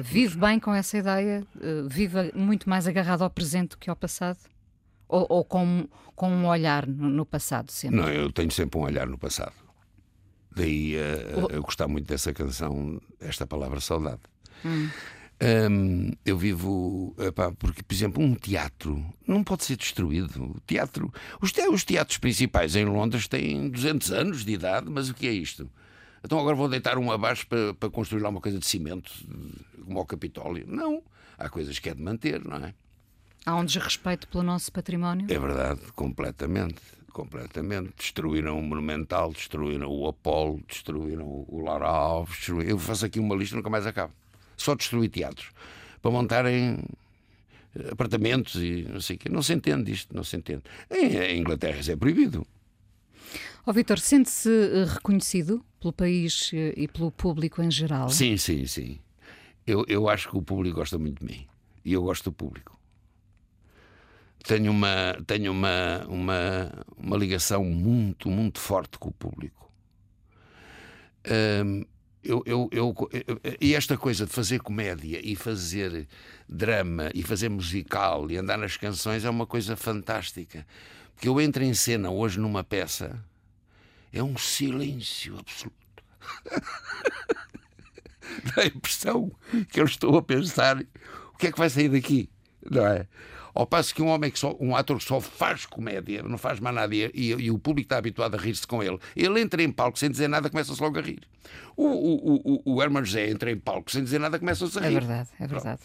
[0.04, 3.96] vive bem com essa ideia, uh, vive muito mais agarrado ao presente do que ao
[3.96, 4.38] passado?
[5.08, 7.98] Ou, ou com, com um olhar no, no, passado sempre?
[7.98, 9.56] Não, eu tenho sempre um olhar no passado.
[10.56, 14.22] Daí uh, eu gostar muito dessa canção, esta palavra saudade.
[14.64, 14.90] Hum.
[16.26, 20.44] Eu vivo, epá, porque, por exemplo, um teatro não pode ser destruído.
[20.44, 25.14] O teatro, os, os teatros principais em Londres têm 200 anos de idade, mas o
[25.14, 25.70] que é isto?
[26.22, 29.10] Então agora vou deitar um abaixo para, para construir lá uma coisa de cimento,
[29.86, 30.66] como o Capitólio.
[30.68, 31.02] Não.
[31.38, 32.74] Há coisas que é de manter, não é?
[33.46, 35.26] Há um desrespeito pelo nosso património?
[35.30, 36.82] É verdade, completamente.
[37.14, 37.94] Completamente.
[37.98, 42.36] Destruíram o Monumental, destruíram o Apolo, destruíram o Lara Alves.
[42.36, 42.70] Destruíram...
[42.70, 44.14] Eu faço aqui uma lista nunca mais acabo
[44.62, 45.52] só destruir teatros
[46.02, 46.80] para montarem
[47.92, 49.30] apartamentos e não sei o quê.
[49.30, 50.64] Não se entende isto, não se entende.
[50.90, 52.46] Em, Inglaterra isso é proibido.
[53.66, 58.10] Ó oh, Vitor, sente-se eh, reconhecido pelo país eh, e pelo público em geral?
[58.10, 59.00] Sim, sim, sim.
[59.68, 61.46] Eu, eu acho que o público gosta muito de mim.
[61.86, 62.78] E eu gosto do público.
[64.44, 69.72] Tenho uma, tenho uma, uma, uma ligação muito, muito forte com o público.
[71.66, 71.86] Um,
[72.24, 72.96] eu, eu, eu,
[73.62, 76.08] e esta coisa de fazer comédia e fazer
[76.48, 80.66] drama e fazer musical e andar nas canções é uma coisa fantástica.
[81.16, 83.24] Porque eu entro em cena hoje numa peça,
[84.12, 85.80] é um silêncio absoluto.
[88.56, 89.32] Dá a impressão
[89.72, 90.80] que eu estou a pensar
[91.34, 92.30] o que é que vai sair daqui,
[92.70, 93.08] não é?
[93.54, 96.60] Ao passo que um homem que só, um ator que só faz comédia, não faz
[96.60, 99.62] mais nada e, e, e o público está habituado a rir-se com ele, ele entra
[99.62, 101.22] em palco sem dizer nada, começa-se logo a rir.
[101.76, 104.88] O, o, o, o Herman José entra em palco sem dizer nada, começa-se a rir.
[104.98, 105.82] É verdade, é verdade.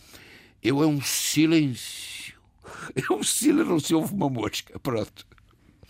[0.62, 2.35] Eu é um silêncio.
[2.96, 4.79] É um silêncio, não se ouve uma mosca.
[4.79, 5.27] Pronto.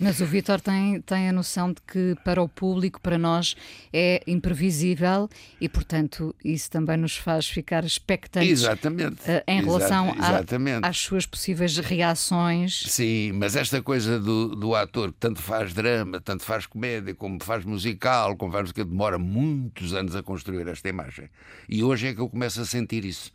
[0.05, 3.57] Mas o Vitor tem, tem a noção de que para o público, para nós,
[3.91, 9.23] é imprevisível e, portanto, isso também nos faz ficar expectantes Exatamente.
[9.23, 10.85] Uh, em relação Exatamente.
[10.85, 12.85] A, às suas possíveis reações.
[12.87, 17.43] Sim, mas esta coisa do, do ator que tanto faz drama, tanto faz comédia, como
[17.43, 21.31] faz musical, como faz que demora muitos anos a construir esta imagem.
[21.67, 23.33] E hoje é que eu começo a sentir isso.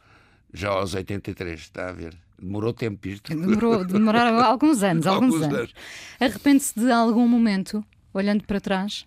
[0.53, 2.28] Já aos 83, está a ver?
[2.41, 3.35] Demorou tempo isto.
[3.35, 5.57] Demorou, demoraram alguns anos, alguns, alguns anos.
[5.59, 5.73] anos.
[6.19, 9.05] Arrepende-se de algum momento, olhando para trás?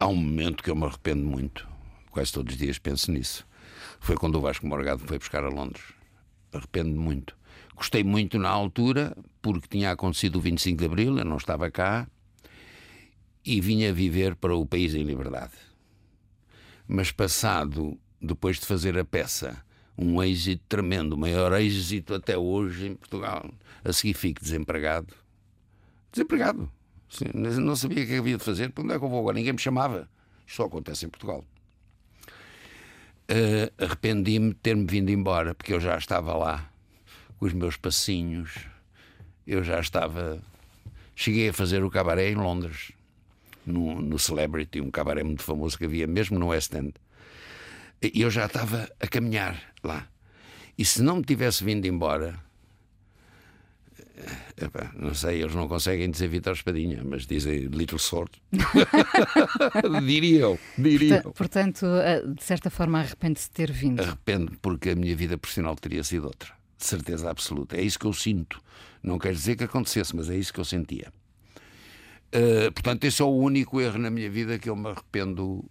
[0.00, 1.66] Há um momento que eu me arrependo muito.
[2.10, 3.46] Quase todos os dias penso nisso.
[4.00, 5.84] Foi quando o Vasco Morgado foi buscar a Londres.
[6.52, 7.36] Arrependo-me muito.
[7.74, 12.08] Gostei muito na altura, porque tinha acontecido o 25 de Abril, eu não estava cá,
[13.44, 15.52] e vinha viver para o país em liberdade.
[16.86, 19.56] Mas passado, depois de fazer a peça,
[19.98, 23.50] um êxito tremendo, o maior êxito até hoje em Portugal.
[23.84, 25.12] A seguir fico desempregado.
[26.12, 26.70] Desempregado.
[27.08, 28.70] Sim, não sabia o que havia de fazer.
[28.70, 29.36] Para onde é que eu vou agora?
[29.36, 30.08] Ninguém me chamava.
[30.46, 31.44] Isto só acontece em Portugal.
[33.30, 36.70] Uh, Arrependi-me de ter-me vindo embora, porque eu já estava lá
[37.38, 38.66] com os meus passinhos.
[39.46, 40.40] Eu já estava.
[41.14, 42.92] Cheguei a fazer o cabaré em Londres,
[43.66, 46.94] no, no Celebrity, um cabaré muito famoso que havia mesmo no West End.
[48.02, 50.08] E eu já estava a caminhar lá.
[50.76, 52.38] E se não me tivesse vindo embora,
[54.60, 58.32] Epá, não sei, eles não conseguem dizer Vitor Espadinha, mas dizem Little Sword.
[60.04, 61.32] diria eu, diria eu.
[61.32, 64.00] Portanto, eh, de certa forma, arrepende-se de ter vindo.
[64.00, 66.52] Arrependo, porque a minha vida profissional teria sido outra.
[66.76, 67.76] De certeza absoluta.
[67.76, 68.60] É isso que eu sinto.
[69.02, 71.12] Não quer dizer que acontecesse, mas é isso que eu sentia.
[72.34, 75.64] Uh, portanto, esse é o único erro na minha vida que eu me arrependo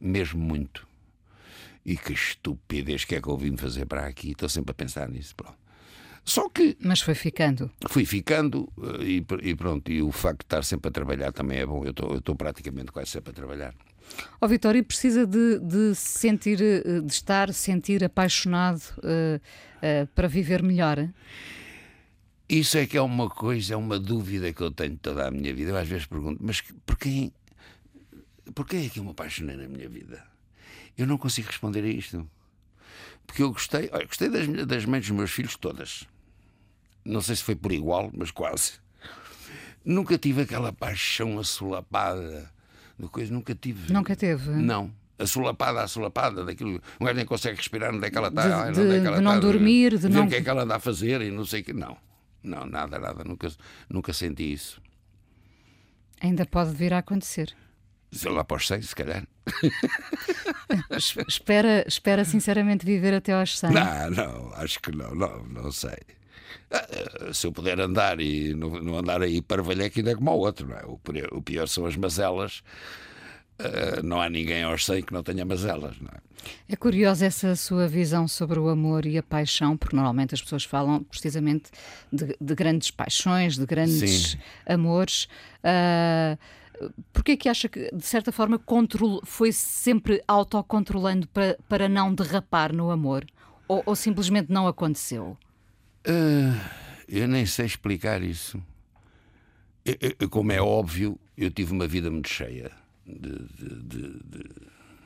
[0.00, 0.86] mesmo muito.
[1.84, 4.32] E que estupidez que é que eu vim fazer para aqui?
[4.32, 5.34] Estou sempre a pensar nisso.
[5.34, 5.58] Pronto.
[6.24, 6.76] Só que.
[6.80, 7.70] Mas foi ficando.
[7.88, 9.90] Fui ficando eh, e, e, pronto.
[9.90, 11.84] E o facto de estar sempre a trabalhar também é bom.
[11.84, 13.74] Eu estou, praticamente quase sempre a trabalhar.
[14.40, 20.28] Ó oh, Vitório, precisa de, de sentir, eh, de estar, sentir apaixonado uh, uh, para
[20.28, 21.08] viver melhor?
[22.48, 25.54] Isso é que é uma coisa, é uma dúvida que eu tenho toda a minha
[25.54, 25.70] vida.
[25.70, 27.32] Eu às vezes pergunto, mas por quem,
[28.54, 30.29] por quem é que eu me apaixonei na minha vida?
[31.00, 32.28] Eu não consigo responder a isto.
[33.26, 36.06] Porque eu gostei, olha, gostei das, das mães dos meus filhos todas.
[37.02, 38.74] Não sei se foi por igual, mas quase.
[39.82, 42.52] Nunca tive aquela paixão assolapada
[42.98, 43.90] de coisa, nunca tive.
[43.90, 44.50] Nunca teve?
[44.50, 44.92] Não.
[45.18, 46.82] Assolapada, assolapada, daquilo.
[47.00, 48.70] Um gajo nem consegue respirar onde é que ela está.
[48.70, 50.26] De, de, é de não tá, dormir, de, de não.
[50.26, 51.72] O que é que ela anda a fazer e não sei o que.
[51.72, 51.96] Não.
[52.42, 53.24] Não, nada, nada.
[53.24, 53.50] Nunca,
[53.88, 54.82] nunca senti isso.
[56.20, 57.54] Ainda pode vir a acontecer.
[58.12, 59.26] Sei lá para os 100, se calhar.
[61.28, 63.70] espera, espera sinceramente viver até aos 100?
[63.70, 65.98] Não, não, acho que não, não, não sei.
[66.70, 70.30] Ah, se eu puder andar e não, não andar aí para velheque ainda é como
[70.30, 70.84] ao outro, não é?
[71.32, 72.62] O pior são as mazelas.
[73.60, 76.20] Uh, não há ninguém aos 100 que não tenha mazelas, não é?
[76.66, 80.64] É curiosa essa sua visão sobre o amor e a paixão, porque normalmente as pessoas
[80.64, 81.70] falam precisamente
[82.10, 84.38] de, de grandes paixões, de grandes Sim.
[84.66, 85.24] amores.
[85.62, 86.38] Uh,
[87.12, 92.14] Porquê é que acha que, de certa forma, control, foi sempre autocontrolando para, para não
[92.14, 93.26] derrapar no amor?
[93.68, 95.36] Ou, ou simplesmente não aconteceu?
[96.06, 96.58] Uh,
[97.08, 98.62] eu nem sei explicar isso.
[99.84, 102.70] Eu, eu, como é óbvio, eu tive uma vida muito cheia
[103.06, 104.44] de, de, de, de,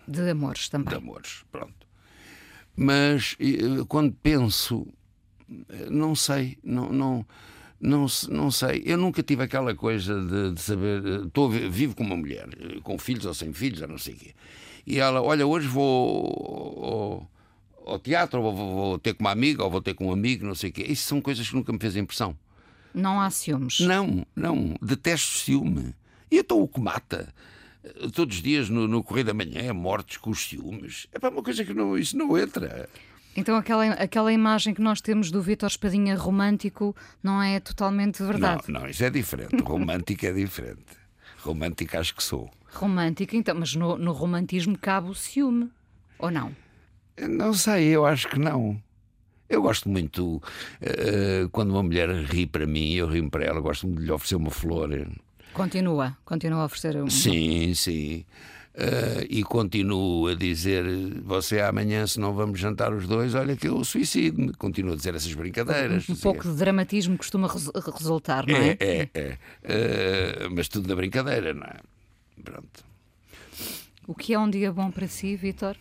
[0.07, 0.89] de amores também.
[0.89, 1.87] De amores, pronto.
[2.77, 3.37] Mas
[3.89, 4.87] quando penso,
[5.91, 7.27] não sei, não, não
[7.81, 11.27] não, não sei, eu nunca tive aquela coisa de, de saber.
[11.27, 12.49] Estou, vivo com uma mulher,
[12.83, 14.35] com filhos ou sem filhos, ou não sei o quê.
[14.87, 17.29] E ela, olha, hoje vou
[17.85, 20.13] ao, ao teatro, ou vou, vou, ter com uma amiga, ou vou ter com um
[20.13, 20.85] amigo, não sei o quê.
[20.89, 22.37] Isso são coisas que nunca me fez impressão.
[22.95, 23.81] Não há ciúmes?
[23.81, 24.77] Não, não.
[24.81, 25.95] Detesto ciúme.
[26.31, 27.35] E então o que mata?
[28.15, 31.07] Todos os dias no, no Correio da Manhã, mortes com os ciúmes.
[31.13, 32.89] É para uma coisa que não, isso não entra.
[33.37, 38.63] Então aquela, aquela imagem que nós temos do Vítor Espadinha romântico não é totalmente verdade?
[38.69, 39.57] Não, não, isso é diferente.
[39.63, 40.97] Romântico é diferente.
[41.39, 42.51] Romântico acho que sou.
[42.73, 45.71] Romântico, então, mas no, no romantismo cabe o ciúme,
[46.19, 46.55] ou não?
[47.29, 48.81] Não sei, eu acho que não.
[49.49, 53.87] Eu gosto muito uh, quando uma mulher ri para mim, eu rio para ela, gosto
[53.87, 55.07] muito de lhe oferecer uma flor.
[55.53, 57.11] Continua, continua a oferecer uma.
[57.11, 58.25] Sim, sim.
[58.75, 60.85] Uh, e continuo a dizer:
[61.23, 64.53] você amanhã, se não vamos jantar os dois, olha que eu suicido-me.
[64.55, 66.09] Continuo a dizer essas brincadeiras.
[66.09, 68.77] Um, um pouco de dramatismo costuma res resultar, não é?
[68.81, 69.39] É, é.
[69.63, 70.47] é.
[70.47, 71.77] Uh, mas tudo na brincadeira, não é?
[72.43, 72.85] Pronto.
[74.09, 75.77] O que é um dia bom para si, Vitor?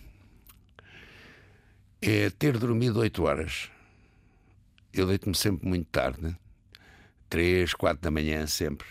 [2.00, 3.72] É ter dormido 8 horas.
[4.94, 6.36] Eu deito-me sempre muito tarde, né?
[7.28, 8.86] 3, 4 da manhã, sempre.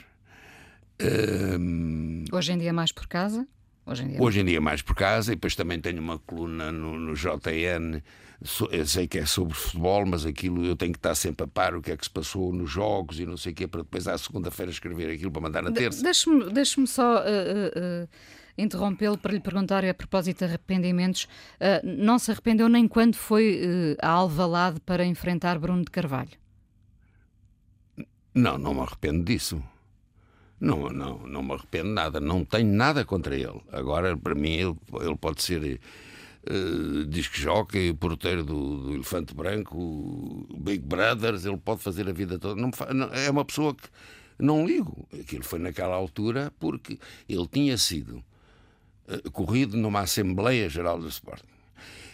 [1.01, 2.25] Um...
[2.33, 3.47] Hoje em dia mais por casa?
[3.85, 6.71] Hoje em dia, Hoje em dia mais por casa, e depois também tenho uma coluna
[6.71, 8.01] no, no JN.
[8.71, 11.75] Eu sei que é sobre futebol, mas aquilo eu tenho que estar sempre a par
[11.75, 14.07] o que é que se passou nos jogos e não sei o quê, para depois
[14.09, 16.03] à segunda-feira escrever aquilo para mandar na terça.
[16.03, 17.19] Deixe-me deixe só.
[17.19, 18.09] Uh, uh, uh
[18.57, 21.25] interrompê-lo para lhe perguntar a propósito de arrependimentos.
[21.25, 26.31] Uh, não se arrependeu nem quando foi uh, a Alvalade para enfrentar Bruno de Carvalho?
[28.35, 29.63] Não, não me arrependo disso.
[30.63, 32.21] Não, não, não me arrependo nada.
[32.21, 33.61] Não tenho nada contra ele.
[33.73, 35.81] Agora, para mim, ele, ele pode ser
[36.49, 42.39] uh, disc jockey, porteiro do, do, Elefante Branco, Big Brothers, ele pode fazer a vida
[42.39, 42.61] toda.
[42.61, 43.89] Não, não, é uma pessoa que
[44.39, 45.05] não ligo.
[45.21, 46.97] Aquilo foi naquela altura porque
[47.29, 48.23] ele tinha sido
[49.09, 51.51] uh, corrido numa Assembleia Geral do Sporting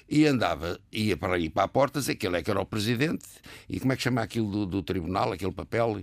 [0.09, 2.65] e andava, ia para aí para a porta, dizer que ele é que era o
[2.65, 3.27] presidente,
[3.69, 6.03] e como é que chama aquilo do, do tribunal, aquele papel,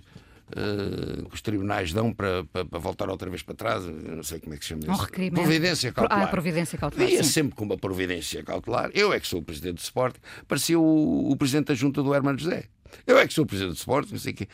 [0.52, 4.40] uh, que os tribunais dão para, para, para, voltar outra vez para trás, não sei
[4.40, 5.32] como é que se chama um isso.
[5.32, 6.24] Providência cautelar.
[6.24, 7.10] Ah, providência cautelar.
[7.10, 8.92] Ia sempre com uma providência cautelar.
[8.94, 10.16] Eu é que sou o presidente do Sport,
[10.48, 12.66] parecia o, o presidente da junta do Hermano José.
[13.06, 14.48] Eu é que sou o presidente do Sport, não sei o quê.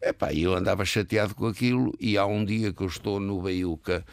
[0.00, 4.04] Epá, eu andava chateado com aquilo e há um dia que eu estou no Baiuca,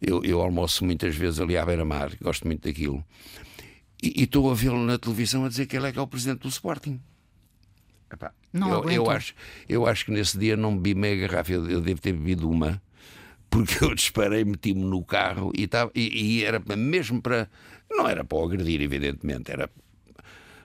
[0.00, 3.04] eu, eu almoço muitas vezes ali à beira-mar, gosto muito daquilo,
[4.00, 6.06] e, e estou a vê-lo na televisão a dizer que ele é que é o
[6.06, 7.00] presidente do Sporting.
[8.12, 9.34] Epá, eu, eu, acho,
[9.66, 12.80] eu acho que nesse dia não bebi meia garrafa, eu, eu devo ter bebido uma,
[13.48, 17.48] porque eu disparei, meti-me no carro e, tava, e, e, era mesmo para.
[17.90, 19.70] Não era para o agredir, evidentemente, era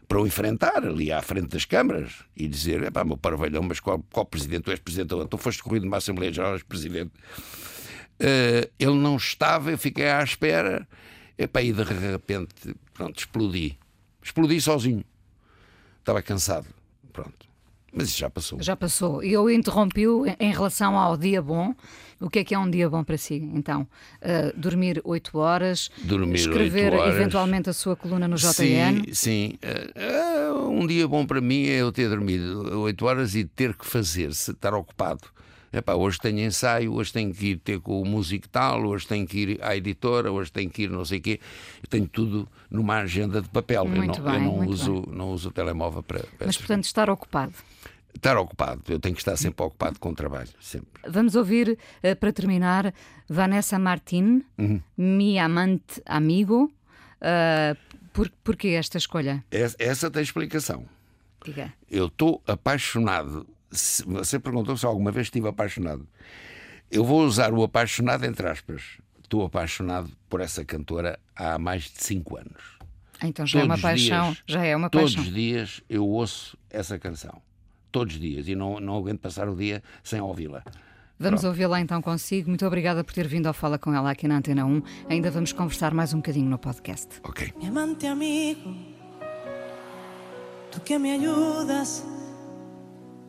[0.08, 3.80] para o enfrentar ali à frente das câmaras e dizer: é pá, meu parvalhão, mas
[3.80, 4.64] qual, qual presidente?
[4.64, 7.12] Tu és presidente, tu então foste corrido numa Assembleia Geral, és presidente.
[8.20, 10.88] Uh, ele não estava, eu fiquei à espera,
[11.38, 13.78] epá, e de repente, pronto, explodi.
[14.24, 15.04] Explodi sozinho.
[16.00, 16.77] Estava cansado.
[17.18, 17.48] Pronto.
[17.92, 18.62] Mas isso já passou.
[18.62, 19.24] Já passou.
[19.24, 21.74] E eu interrompi-o em relação ao dia bom.
[22.20, 23.36] O que é que é um dia bom para si?
[23.56, 23.88] Então,
[24.22, 27.16] uh, dormir 8 horas, dormir escrever horas.
[27.16, 28.54] eventualmente a sua coluna no JN?
[28.54, 29.60] Sim, sim.
[29.64, 33.86] Uh, um dia bom para mim é eu ter dormido 8 horas e ter que
[33.86, 35.22] fazer, se estar ocupado.
[35.72, 39.28] Epá, hoje tenho ensaio, hoje tenho que ir ter com o músico tal, hoje tenho
[39.28, 41.40] que ir à editora, hoje tenho que ir não sei o quê.
[41.82, 43.86] Eu tenho tudo numa agenda de papel.
[43.86, 46.20] Muito eu não, bem, eu não uso, não uso o telemóvel para.
[46.38, 47.54] para Mas, portanto, estar ocupado.
[48.16, 50.88] Estar ocupado, eu tenho que estar sempre ocupado com o trabalho, sempre.
[51.08, 52.92] Vamos ouvir, uh, para terminar,
[53.30, 54.82] Vanessa Martin, uhum.
[54.98, 56.72] Mi Amante Amigo.
[57.22, 57.78] Uh,
[58.14, 59.44] por, porquê esta escolha?
[59.52, 60.86] Essa, essa tem explicação.
[61.46, 61.72] Diga.
[61.90, 66.08] Eu estou apaixonado você perguntou se alguma vez estive apaixonado.
[66.90, 68.98] Eu vou usar o apaixonado entre aspas.
[69.22, 72.78] Estou apaixonado por essa cantora há mais de 5 anos.
[73.24, 74.32] Então já todos é uma paixão.
[74.32, 75.24] Dias, já é uma todos paixão.
[75.24, 77.42] Todos os dias eu ouço essa canção.
[77.92, 78.48] Todos os dias.
[78.48, 80.64] E não, não aguento passar o dia sem ouvi-la.
[81.20, 82.48] Vamos ouvi-la então consigo.
[82.48, 84.82] Muito obrigada por ter vindo ao Fala com ela aqui na Antena 1.
[85.10, 87.08] Ainda vamos conversar mais um bocadinho no podcast.
[87.24, 87.54] Ok.
[87.58, 88.76] Mi amante amigo,
[90.72, 92.06] tu que me ayudas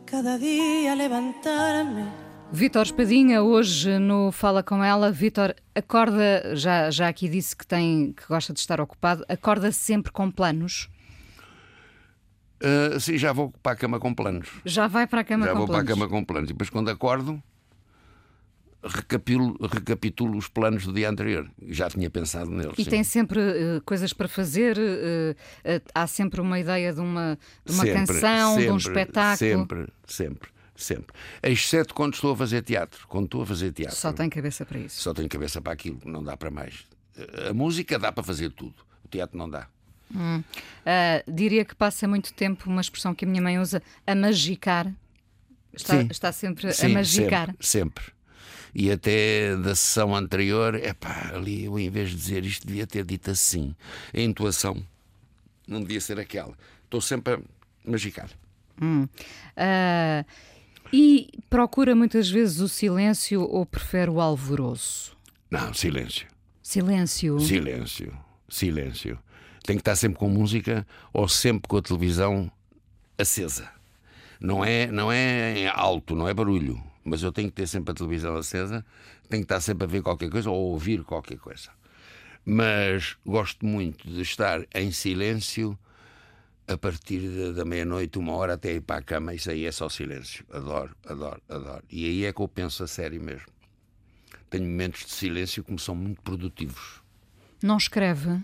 [0.09, 2.05] cada dia levantar-me.
[2.51, 5.11] Vítor Espadinha, hoje no Fala Com Ela.
[5.11, 10.11] Vítor, acorda, já, já aqui disse que, tem, que gosta de estar ocupado, acorda sempre
[10.11, 10.89] com planos?
[12.61, 14.49] Uh, sim, já vou para a cama com planos.
[14.65, 15.69] Já vai para a cama já com planos?
[15.69, 16.49] Já vou para a cama com planos.
[16.49, 17.41] E depois, quando acordo,
[18.83, 21.49] recapitulo, recapitulo os planos do dia anterior.
[21.67, 22.73] Já tinha pensado neles.
[22.77, 22.89] E sim.
[22.89, 24.77] tem sempre uh, coisas para fazer?
[24.77, 28.77] Uh, uh, há sempre uma ideia de uma, de uma sempre, canção, sempre, de um
[28.77, 29.37] espetáculo?
[29.37, 31.15] Sempre, sempre, sempre.
[31.43, 33.05] Exceto quando estou a fazer teatro.
[33.07, 33.97] Quando estou a fazer teatro.
[33.97, 35.01] Só tem cabeça para isso.
[35.01, 36.85] Só tenho cabeça para aquilo, não dá para mais.
[37.49, 39.67] A música dá para fazer tudo, o teatro não dá.
[40.15, 40.41] Hum.
[41.27, 44.91] diria que passa muito tempo, uma expressão que a minha mãe usa, a magicar.
[45.71, 47.55] Está, está sempre sim, a magicar.
[47.59, 48.18] Sempre, sempre
[48.73, 52.85] e até da sessão anterior, é pá, ali eu em vez de dizer isto devia
[52.85, 53.75] ter dito assim.
[54.13, 54.83] A intuação
[55.67, 56.53] não devia ser aquela.
[56.83, 57.39] Estou sempre a
[57.83, 58.29] magicar.
[58.81, 59.03] Hum.
[59.03, 60.25] Uh,
[60.91, 65.15] e procura muitas vezes o silêncio ou prefere o alvoroço?
[65.49, 66.27] Não, silêncio.
[66.63, 67.39] Silêncio.
[67.39, 68.17] Silêncio.
[68.47, 69.19] Silêncio.
[69.63, 72.51] Tem que estar sempre com música ou sempre com a televisão
[73.17, 73.69] acesa.
[74.39, 77.95] Não é, não é alto, não é barulho mas eu tenho que ter sempre a
[77.95, 78.85] televisão acesa,
[79.27, 81.69] tenho que estar sempre a ver qualquer coisa ou a ouvir qualquer coisa.
[82.45, 85.77] Mas gosto muito de estar em silêncio
[86.67, 89.33] a partir de, da meia-noite, uma hora até ir para a cama.
[89.33, 90.45] Isso aí é só silêncio.
[90.51, 91.83] Adoro, adoro, adoro.
[91.89, 93.47] E aí é que eu penso a sério mesmo.
[94.49, 97.01] Tenho momentos de silêncio que me são muito produtivos.
[97.61, 98.39] Não escreve?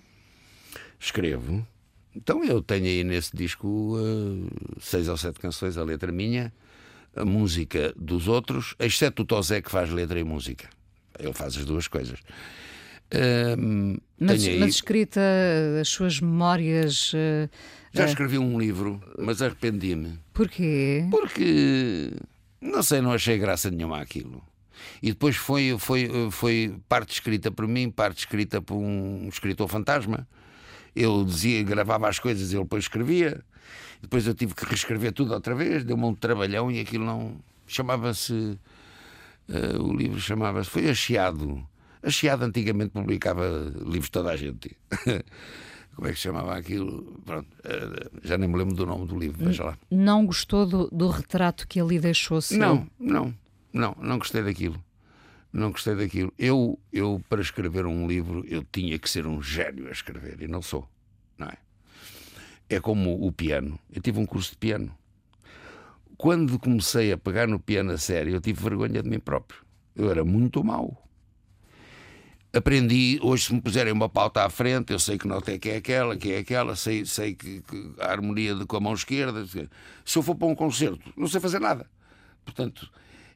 [1.00, 1.66] Escrevo.
[2.16, 6.54] Então eu tenho aí nesse disco uh, seis ou sete canções, a letra minha,
[7.16, 10.70] a música dos outros, exceto o Tosé que faz letra e música.
[11.18, 12.20] Ele faz as duas coisas.
[13.14, 14.60] Uh, mas, aí...
[14.60, 15.22] mas, escrita
[15.80, 17.14] as suas memórias.
[17.14, 17.50] Uh,
[17.94, 20.20] Já escrevi um livro, mas arrependi-me.
[20.34, 21.08] Porquê?
[21.10, 22.12] Porque
[22.60, 24.44] não sei, não achei graça nenhuma àquilo.
[25.02, 30.28] E depois foi, foi, foi parte escrita por mim, parte escrita por um escritor fantasma.
[30.96, 33.44] Eu dizia, gravava as coisas, ele depois escrevia.
[34.06, 37.38] Depois eu tive que reescrever tudo outra vez, deu-me um trabalhão e aquilo não.
[37.68, 38.60] Chamava-se.
[39.50, 40.70] Uh, o livro chamava-se.
[40.70, 41.68] Foi a Chiado.
[42.04, 43.48] A Chiado antigamente publicava
[43.84, 44.78] livros de toda a gente.
[45.96, 47.20] Como é que se chamava aquilo?
[47.26, 49.78] Pronto, uh, já nem me lembro do nome do livro, veja lá.
[49.90, 52.60] Não gostou do, do retrato que ali deixou seu?
[52.60, 53.34] Não, não,
[53.74, 54.80] não, não gostei daquilo
[55.56, 56.34] não gostei daquilo.
[56.38, 60.48] Eu, eu, para escrever um livro, eu tinha que ser um gênio a escrever, e
[60.48, 60.86] não sou,
[61.38, 61.58] não é?
[62.70, 63.80] É como o piano.
[63.92, 64.96] Eu tive um curso de piano.
[66.18, 69.62] Quando comecei a pegar no piano a sério, eu tive vergonha de mim próprio.
[69.96, 71.06] Eu era muito mau.
[72.54, 75.70] Aprendi, hoje, se me puserem uma pauta à frente, eu sei que nota é que
[75.70, 78.94] é aquela, que é aquela, sei, sei que, que a harmonia de, com a mão
[78.94, 79.46] esquerda.
[79.46, 81.86] Se eu for para um concerto, não sei fazer nada.
[82.46, 82.90] Portanto,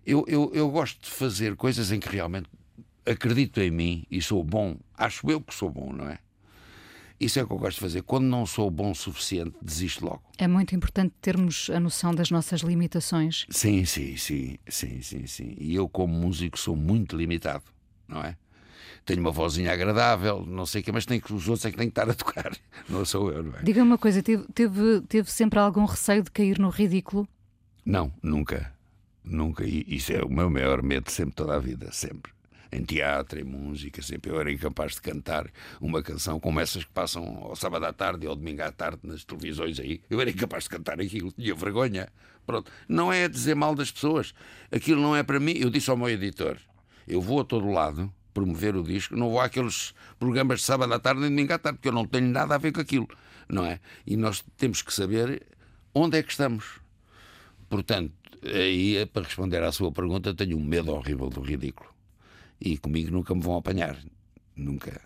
[0.06, 2.48] eu, eu, eu gosto de fazer coisas em que realmente
[3.06, 4.78] acredito em mim e sou bom.
[4.98, 6.20] Acho eu que sou bom, não é?
[7.20, 8.02] Isso é o que eu gosto de fazer.
[8.04, 10.24] Quando não sou bom o suficiente, desisto logo.
[10.38, 13.46] É muito importante termos a noção das nossas limitações.
[13.50, 15.56] Sim, sim, sim, sim, sim, sim.
[15.60, 17.66] E eu, como músico, sou muito limitado,
[18.08, 18.38] não é?
[19.06, 21.78] Tenho uma vozinha agradável, não sei o que, mas tem que, os outros é que
[21.78, 22.56] têm que estar a tocar.
[22.88, 23.64] Não sou eu, não é?
[23.64, 27.28] Diga uma coisa, teve, teve, teve sempre algum receio de cair no ridículo?
[27.84, 28.72] Não, nunca.
[29.24, 32.32] Nunca, isso é o meu maior medo sempre, toda a vida, sempre.
[32.72, 35.50] Em teatro, em música, sempre eu era incapaz de cantar
[35.82, 39.00] uma canção como essas que passam ao sábado à tarde ou ao domingo à tarde
[39.04, 40.02] nas televisões aí.
[40.10, 42.10] Eu era incapaz de cantar aquilo, tinha vergonha.
[42.46, 42.72] Pronto.
[42.88, 44.34] Não é dizer mal das pessoas.
[44.72, 45.54] Aquilo não é para mim.
[45.56, 46.58] Eu disse ao meu editor:
[47.08, 51.00] eu vou a todo lado promover o disco, não vou àqueles programas de sábado à
[51.00, 53.10] tarde nem domingo à tarde, porque eu não tenho nada a ver com aquilo,
[53.50, 53.80] não é?
[54.06, 55.42] E nós temos que saber
[55.94, 56.80] onde é que estamos.
[57.68, 58.14] Portanto,
[58.44, 61.89] aí, para responder à sua pergunta, tenho um medo horrível do ridículo.
[62.60, 63.98] E comigo nunca me vão apanhar.
[64.56, 65.02] Nunca.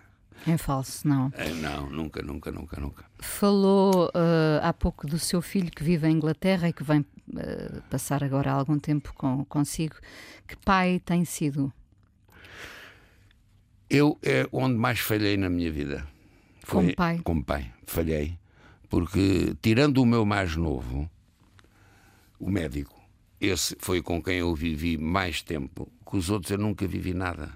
[0.45, 1.32] É falso, não?
[1.38, 3.06] É, não, nunca, nunca, nunca, nunca.
[3.20, 7.82] Falou uh, há pouco do seu filho que vive em Inglaterra e que vem uh,
[7.89, 9.95] passar agora algum tempo com, consigo.
[10.47, 11.72] Que pai tem sido?
[13.89, 16.06] Eu é onde mais falhei na minha vida.
[16.64, 17.20] Foi, como pai?
[17.24, 18.38] Como pai, falhei.
[18.89, 21.10] Porque, tirando o meu mais novo,
[22.39, 23.03] o médico,
[23.46, 25.91] esse foi com quem eu vivi mais tempo.
[26.06, 27.52] Com os outros eu nunca vivi nada.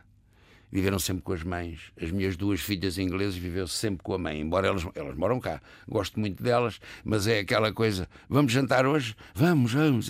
[0.69, 1.93] Viveram sempre com as mães.
[1.99, 5.61] As minhas duas filhas inglesas viveram sempre com a mãe, embora elas, elas moram cá.
[5.87, 9.15] Gosto muito delas, mas é aquela coisa: vamos jantar hoje?
[9.33, 10.09] Vamos, vamos.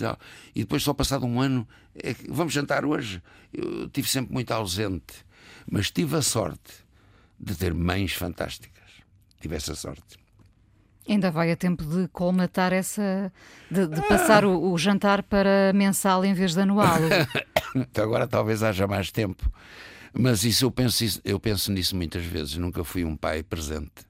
[0.54, 3.22] E depois, só passado um ano, é, vamos jantar hoje?
[3.52, 5.24] Eu estive sempre muito ausente,
[5.70, 6.72] mas tive a sorte
[7.38, 8.90] de ter mães fantásticas.
[9.40, 10.18] Tive essa sorte.
[11.08, 13.32] Ainda vai a tempo de colmatar essa.
[13.70, 16.98] de, de passar o, o, jantar para mensal em vez de anual.
[18.00, 19.50] agora talvez haja mais tempo.
[20.12, 22.56] Mas isso eu penso, eu penso nisso muitas vezes.
[22.56, 24.06] Nunca fui um pai presente.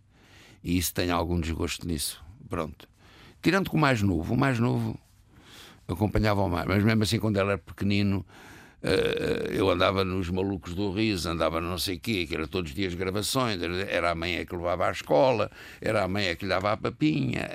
[0.62, 2.22] E isso tem algum desgosto nisso.
[2.48, 2.88] Pronto.
[3.40, 4.98] Tirando com o mais novo, o mais novo
[5.86, 8.24] acompanhava o mais, mas mesmo assim, quando ele era pequenino,
[9.50, 12.76] eu andava nos malucos do riso, andava não sei o quê, que era todos os
[12.76, 16.44] dias gravações, era a mãe é que levava à escola, era a mãe é que
[16.44, 17.48] lhe dava a papinha,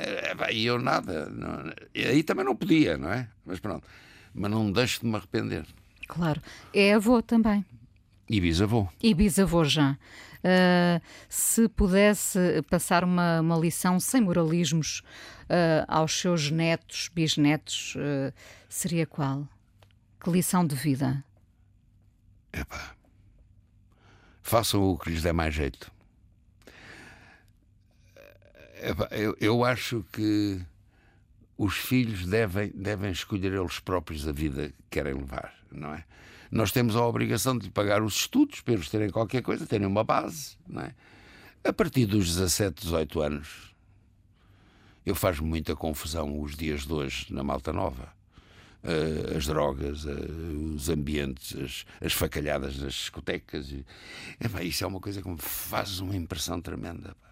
[0.51, 1.29] e eu nada.
[1.29, 3.27] Não, aí também não podia, não é?
[3.45, 3.87] Mas pronto.
[4.33, 5.65] Mas não deixo de me arrepender.
[6.07, 6.41] Claro.
[6.73, 7.65] É avô também.
[8.29, 8.87] E bisavô.
[9.01, 9.97] E bisavô já.
[10.43, 12.37] Uh, se pudesse
[12.69, 15.01] passar uma, uma lição sem moralismos
[15.43, 17.95] uh, aos seus netos, bisnetos,
[18.67, 19.47] seria qual?
[20.23, 21.21] Que lição de vida?
[22.53, 22.95] Epá.
[24.41, 25.91] Façam o que lhes der mais jeito.
[28.81, 30.61] Epá, eu, eu acho que
[31.57, 36.05] os filhos devem, devem escolher eles próprios a vida que querem levar, não é?
[36.49, 40.05] Nós temos a obrigação de pagar os estudos para eles terem qualquer coisa, terem uma
[40.05, 40.95] base, não é?
[41.65, 43.75] A partir dos 17, 18 anos,
[45.05, 48.22] eu faz muita confusão os dias de hoje na Malta Nova
[48.83, 53.71] uh, as drogas, uh, os ambientes, as, as, facalhadas nas discotecas.
[53.71, 53.85] E,
[54.39, 57.15] epá, isso é uma coisa que me faz uma impressão tremenda.
[57.21, 57.29] Pá.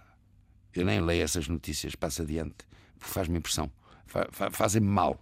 [0.74, 2.66] Eu nem leio essas notícias, passo adiante,
[2.98, 3.70] porque faz-me impressão.
[4.06, 5.22] Fa, fa, Fazem-me mal.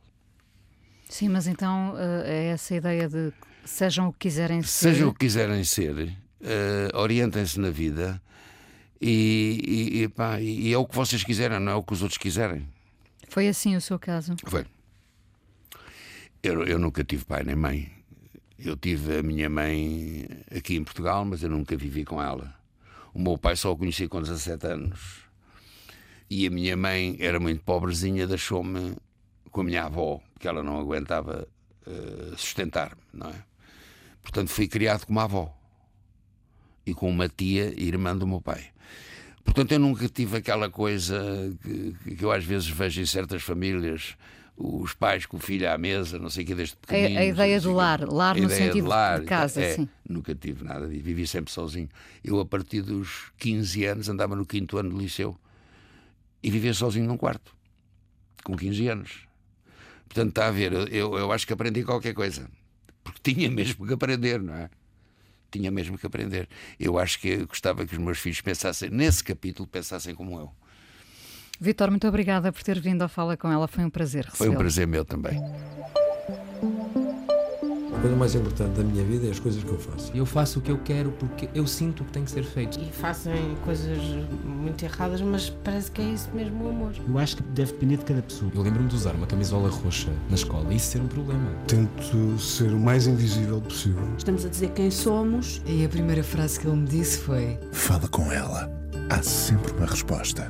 [1.09, 3.33] Sim, mas então uh, é essa ideia de
[3.65, 4.93] sejam o que quiserem ser.
[4.93, 6.15] Sejam o que quiserem ser,
[6.93, 8.21] orientem-se na vida
[9.01, 12.01] e, e, e, pá, e é o que vocês quiserem, não é o que os
[12.01, 12.67] outros quiserem.
[13.29, 14.35] Foi assim o seu caso?
[14.45, 14.65] Foi.
[16.41, 17.91] Eu, eu nunca tive pai nem mãe.
[18.57, 22.53] Eu tive a minha mãe aqui em Portugal, mas eu nunca vivi com ela.
[23.13, 25.21] O meu pai só o conheci com 17 anos.
[26.29, 28.95] E a minha mãe era muito pobrezinha, deixou-me
[29.51, 31.47] com a minha avó, porque ela não aguentava
[31.87, 33.43] uh, sustentar-me, não é?
[34.21, 35.57] Portanto, fui criado com uma avó
[36.85, 38.67] e com uma tia irmã do meu pai.
[39.43, 41.19] Portanto, eu nunca tive aquela coisa
[41.63, 44.15] que, que eu às vezes vejo em certas famílias,
[44.61, 47.17] os pais com o filho à mesa, não sei o que, desde pequenino.
[47.17, 49.87] A, a ideia do lar, lar no sentido de, lar, de casa, é, sim.
[50.07, 51.87] Nunca tive nada disso, vivi sempre sozinho.
[52.21, 55.37] Eu, a partir dos 15 anos, andava no quinto ano do liceu
[56.43, 57.55] e vivia sozinho num quarto,
[58.43, 59.27] com 15 anos.
[60.09, 62.49] Portanto, está a ver, eu, eu acho que aprendi qualquer coisa,
[63.01, 64.69] porque tinha mesmo que aprender, não é?
[65.51, 66.47] tinha mesmo que aprender.
[66.79, 70.51] Eu acho que gostava que os meus filhos pensassem, nesse capítulo, pensassem como eu.
[71.61, 73.67] Vitor, muito obrigada por ter vindo à Fala com ela.
[73.67, 75.37] Foi um prazer Foi um prazer meu também.
[77.93, 80.09] A coisa mais importante da minha vida é as coisas que eu faço.
[80.15, 82.79] Eu faço o que eu quero porque eu sinto que tem que ser feito.
[82.79, 83.97] E fazem coisas
[84.45, 86.93] muito erradas, mas parece que é isso mesmo o amor.
[87.05, 88.49] Eu acho que deve depender de cada pessoa.
[88.55, 91.51] Eu lembro-me de usar uma camisola roxa na escola e isso ser um problema.
[91.67, 94.07] Tento ser o mais invisível possível.
[94.17, 95.61] Estamos a dizer quem somos.
[95.65, 98.71] E a primeira frase que ele me disse foi: Fala com ela.
[99.09, 100.49] Há sempre uma resposta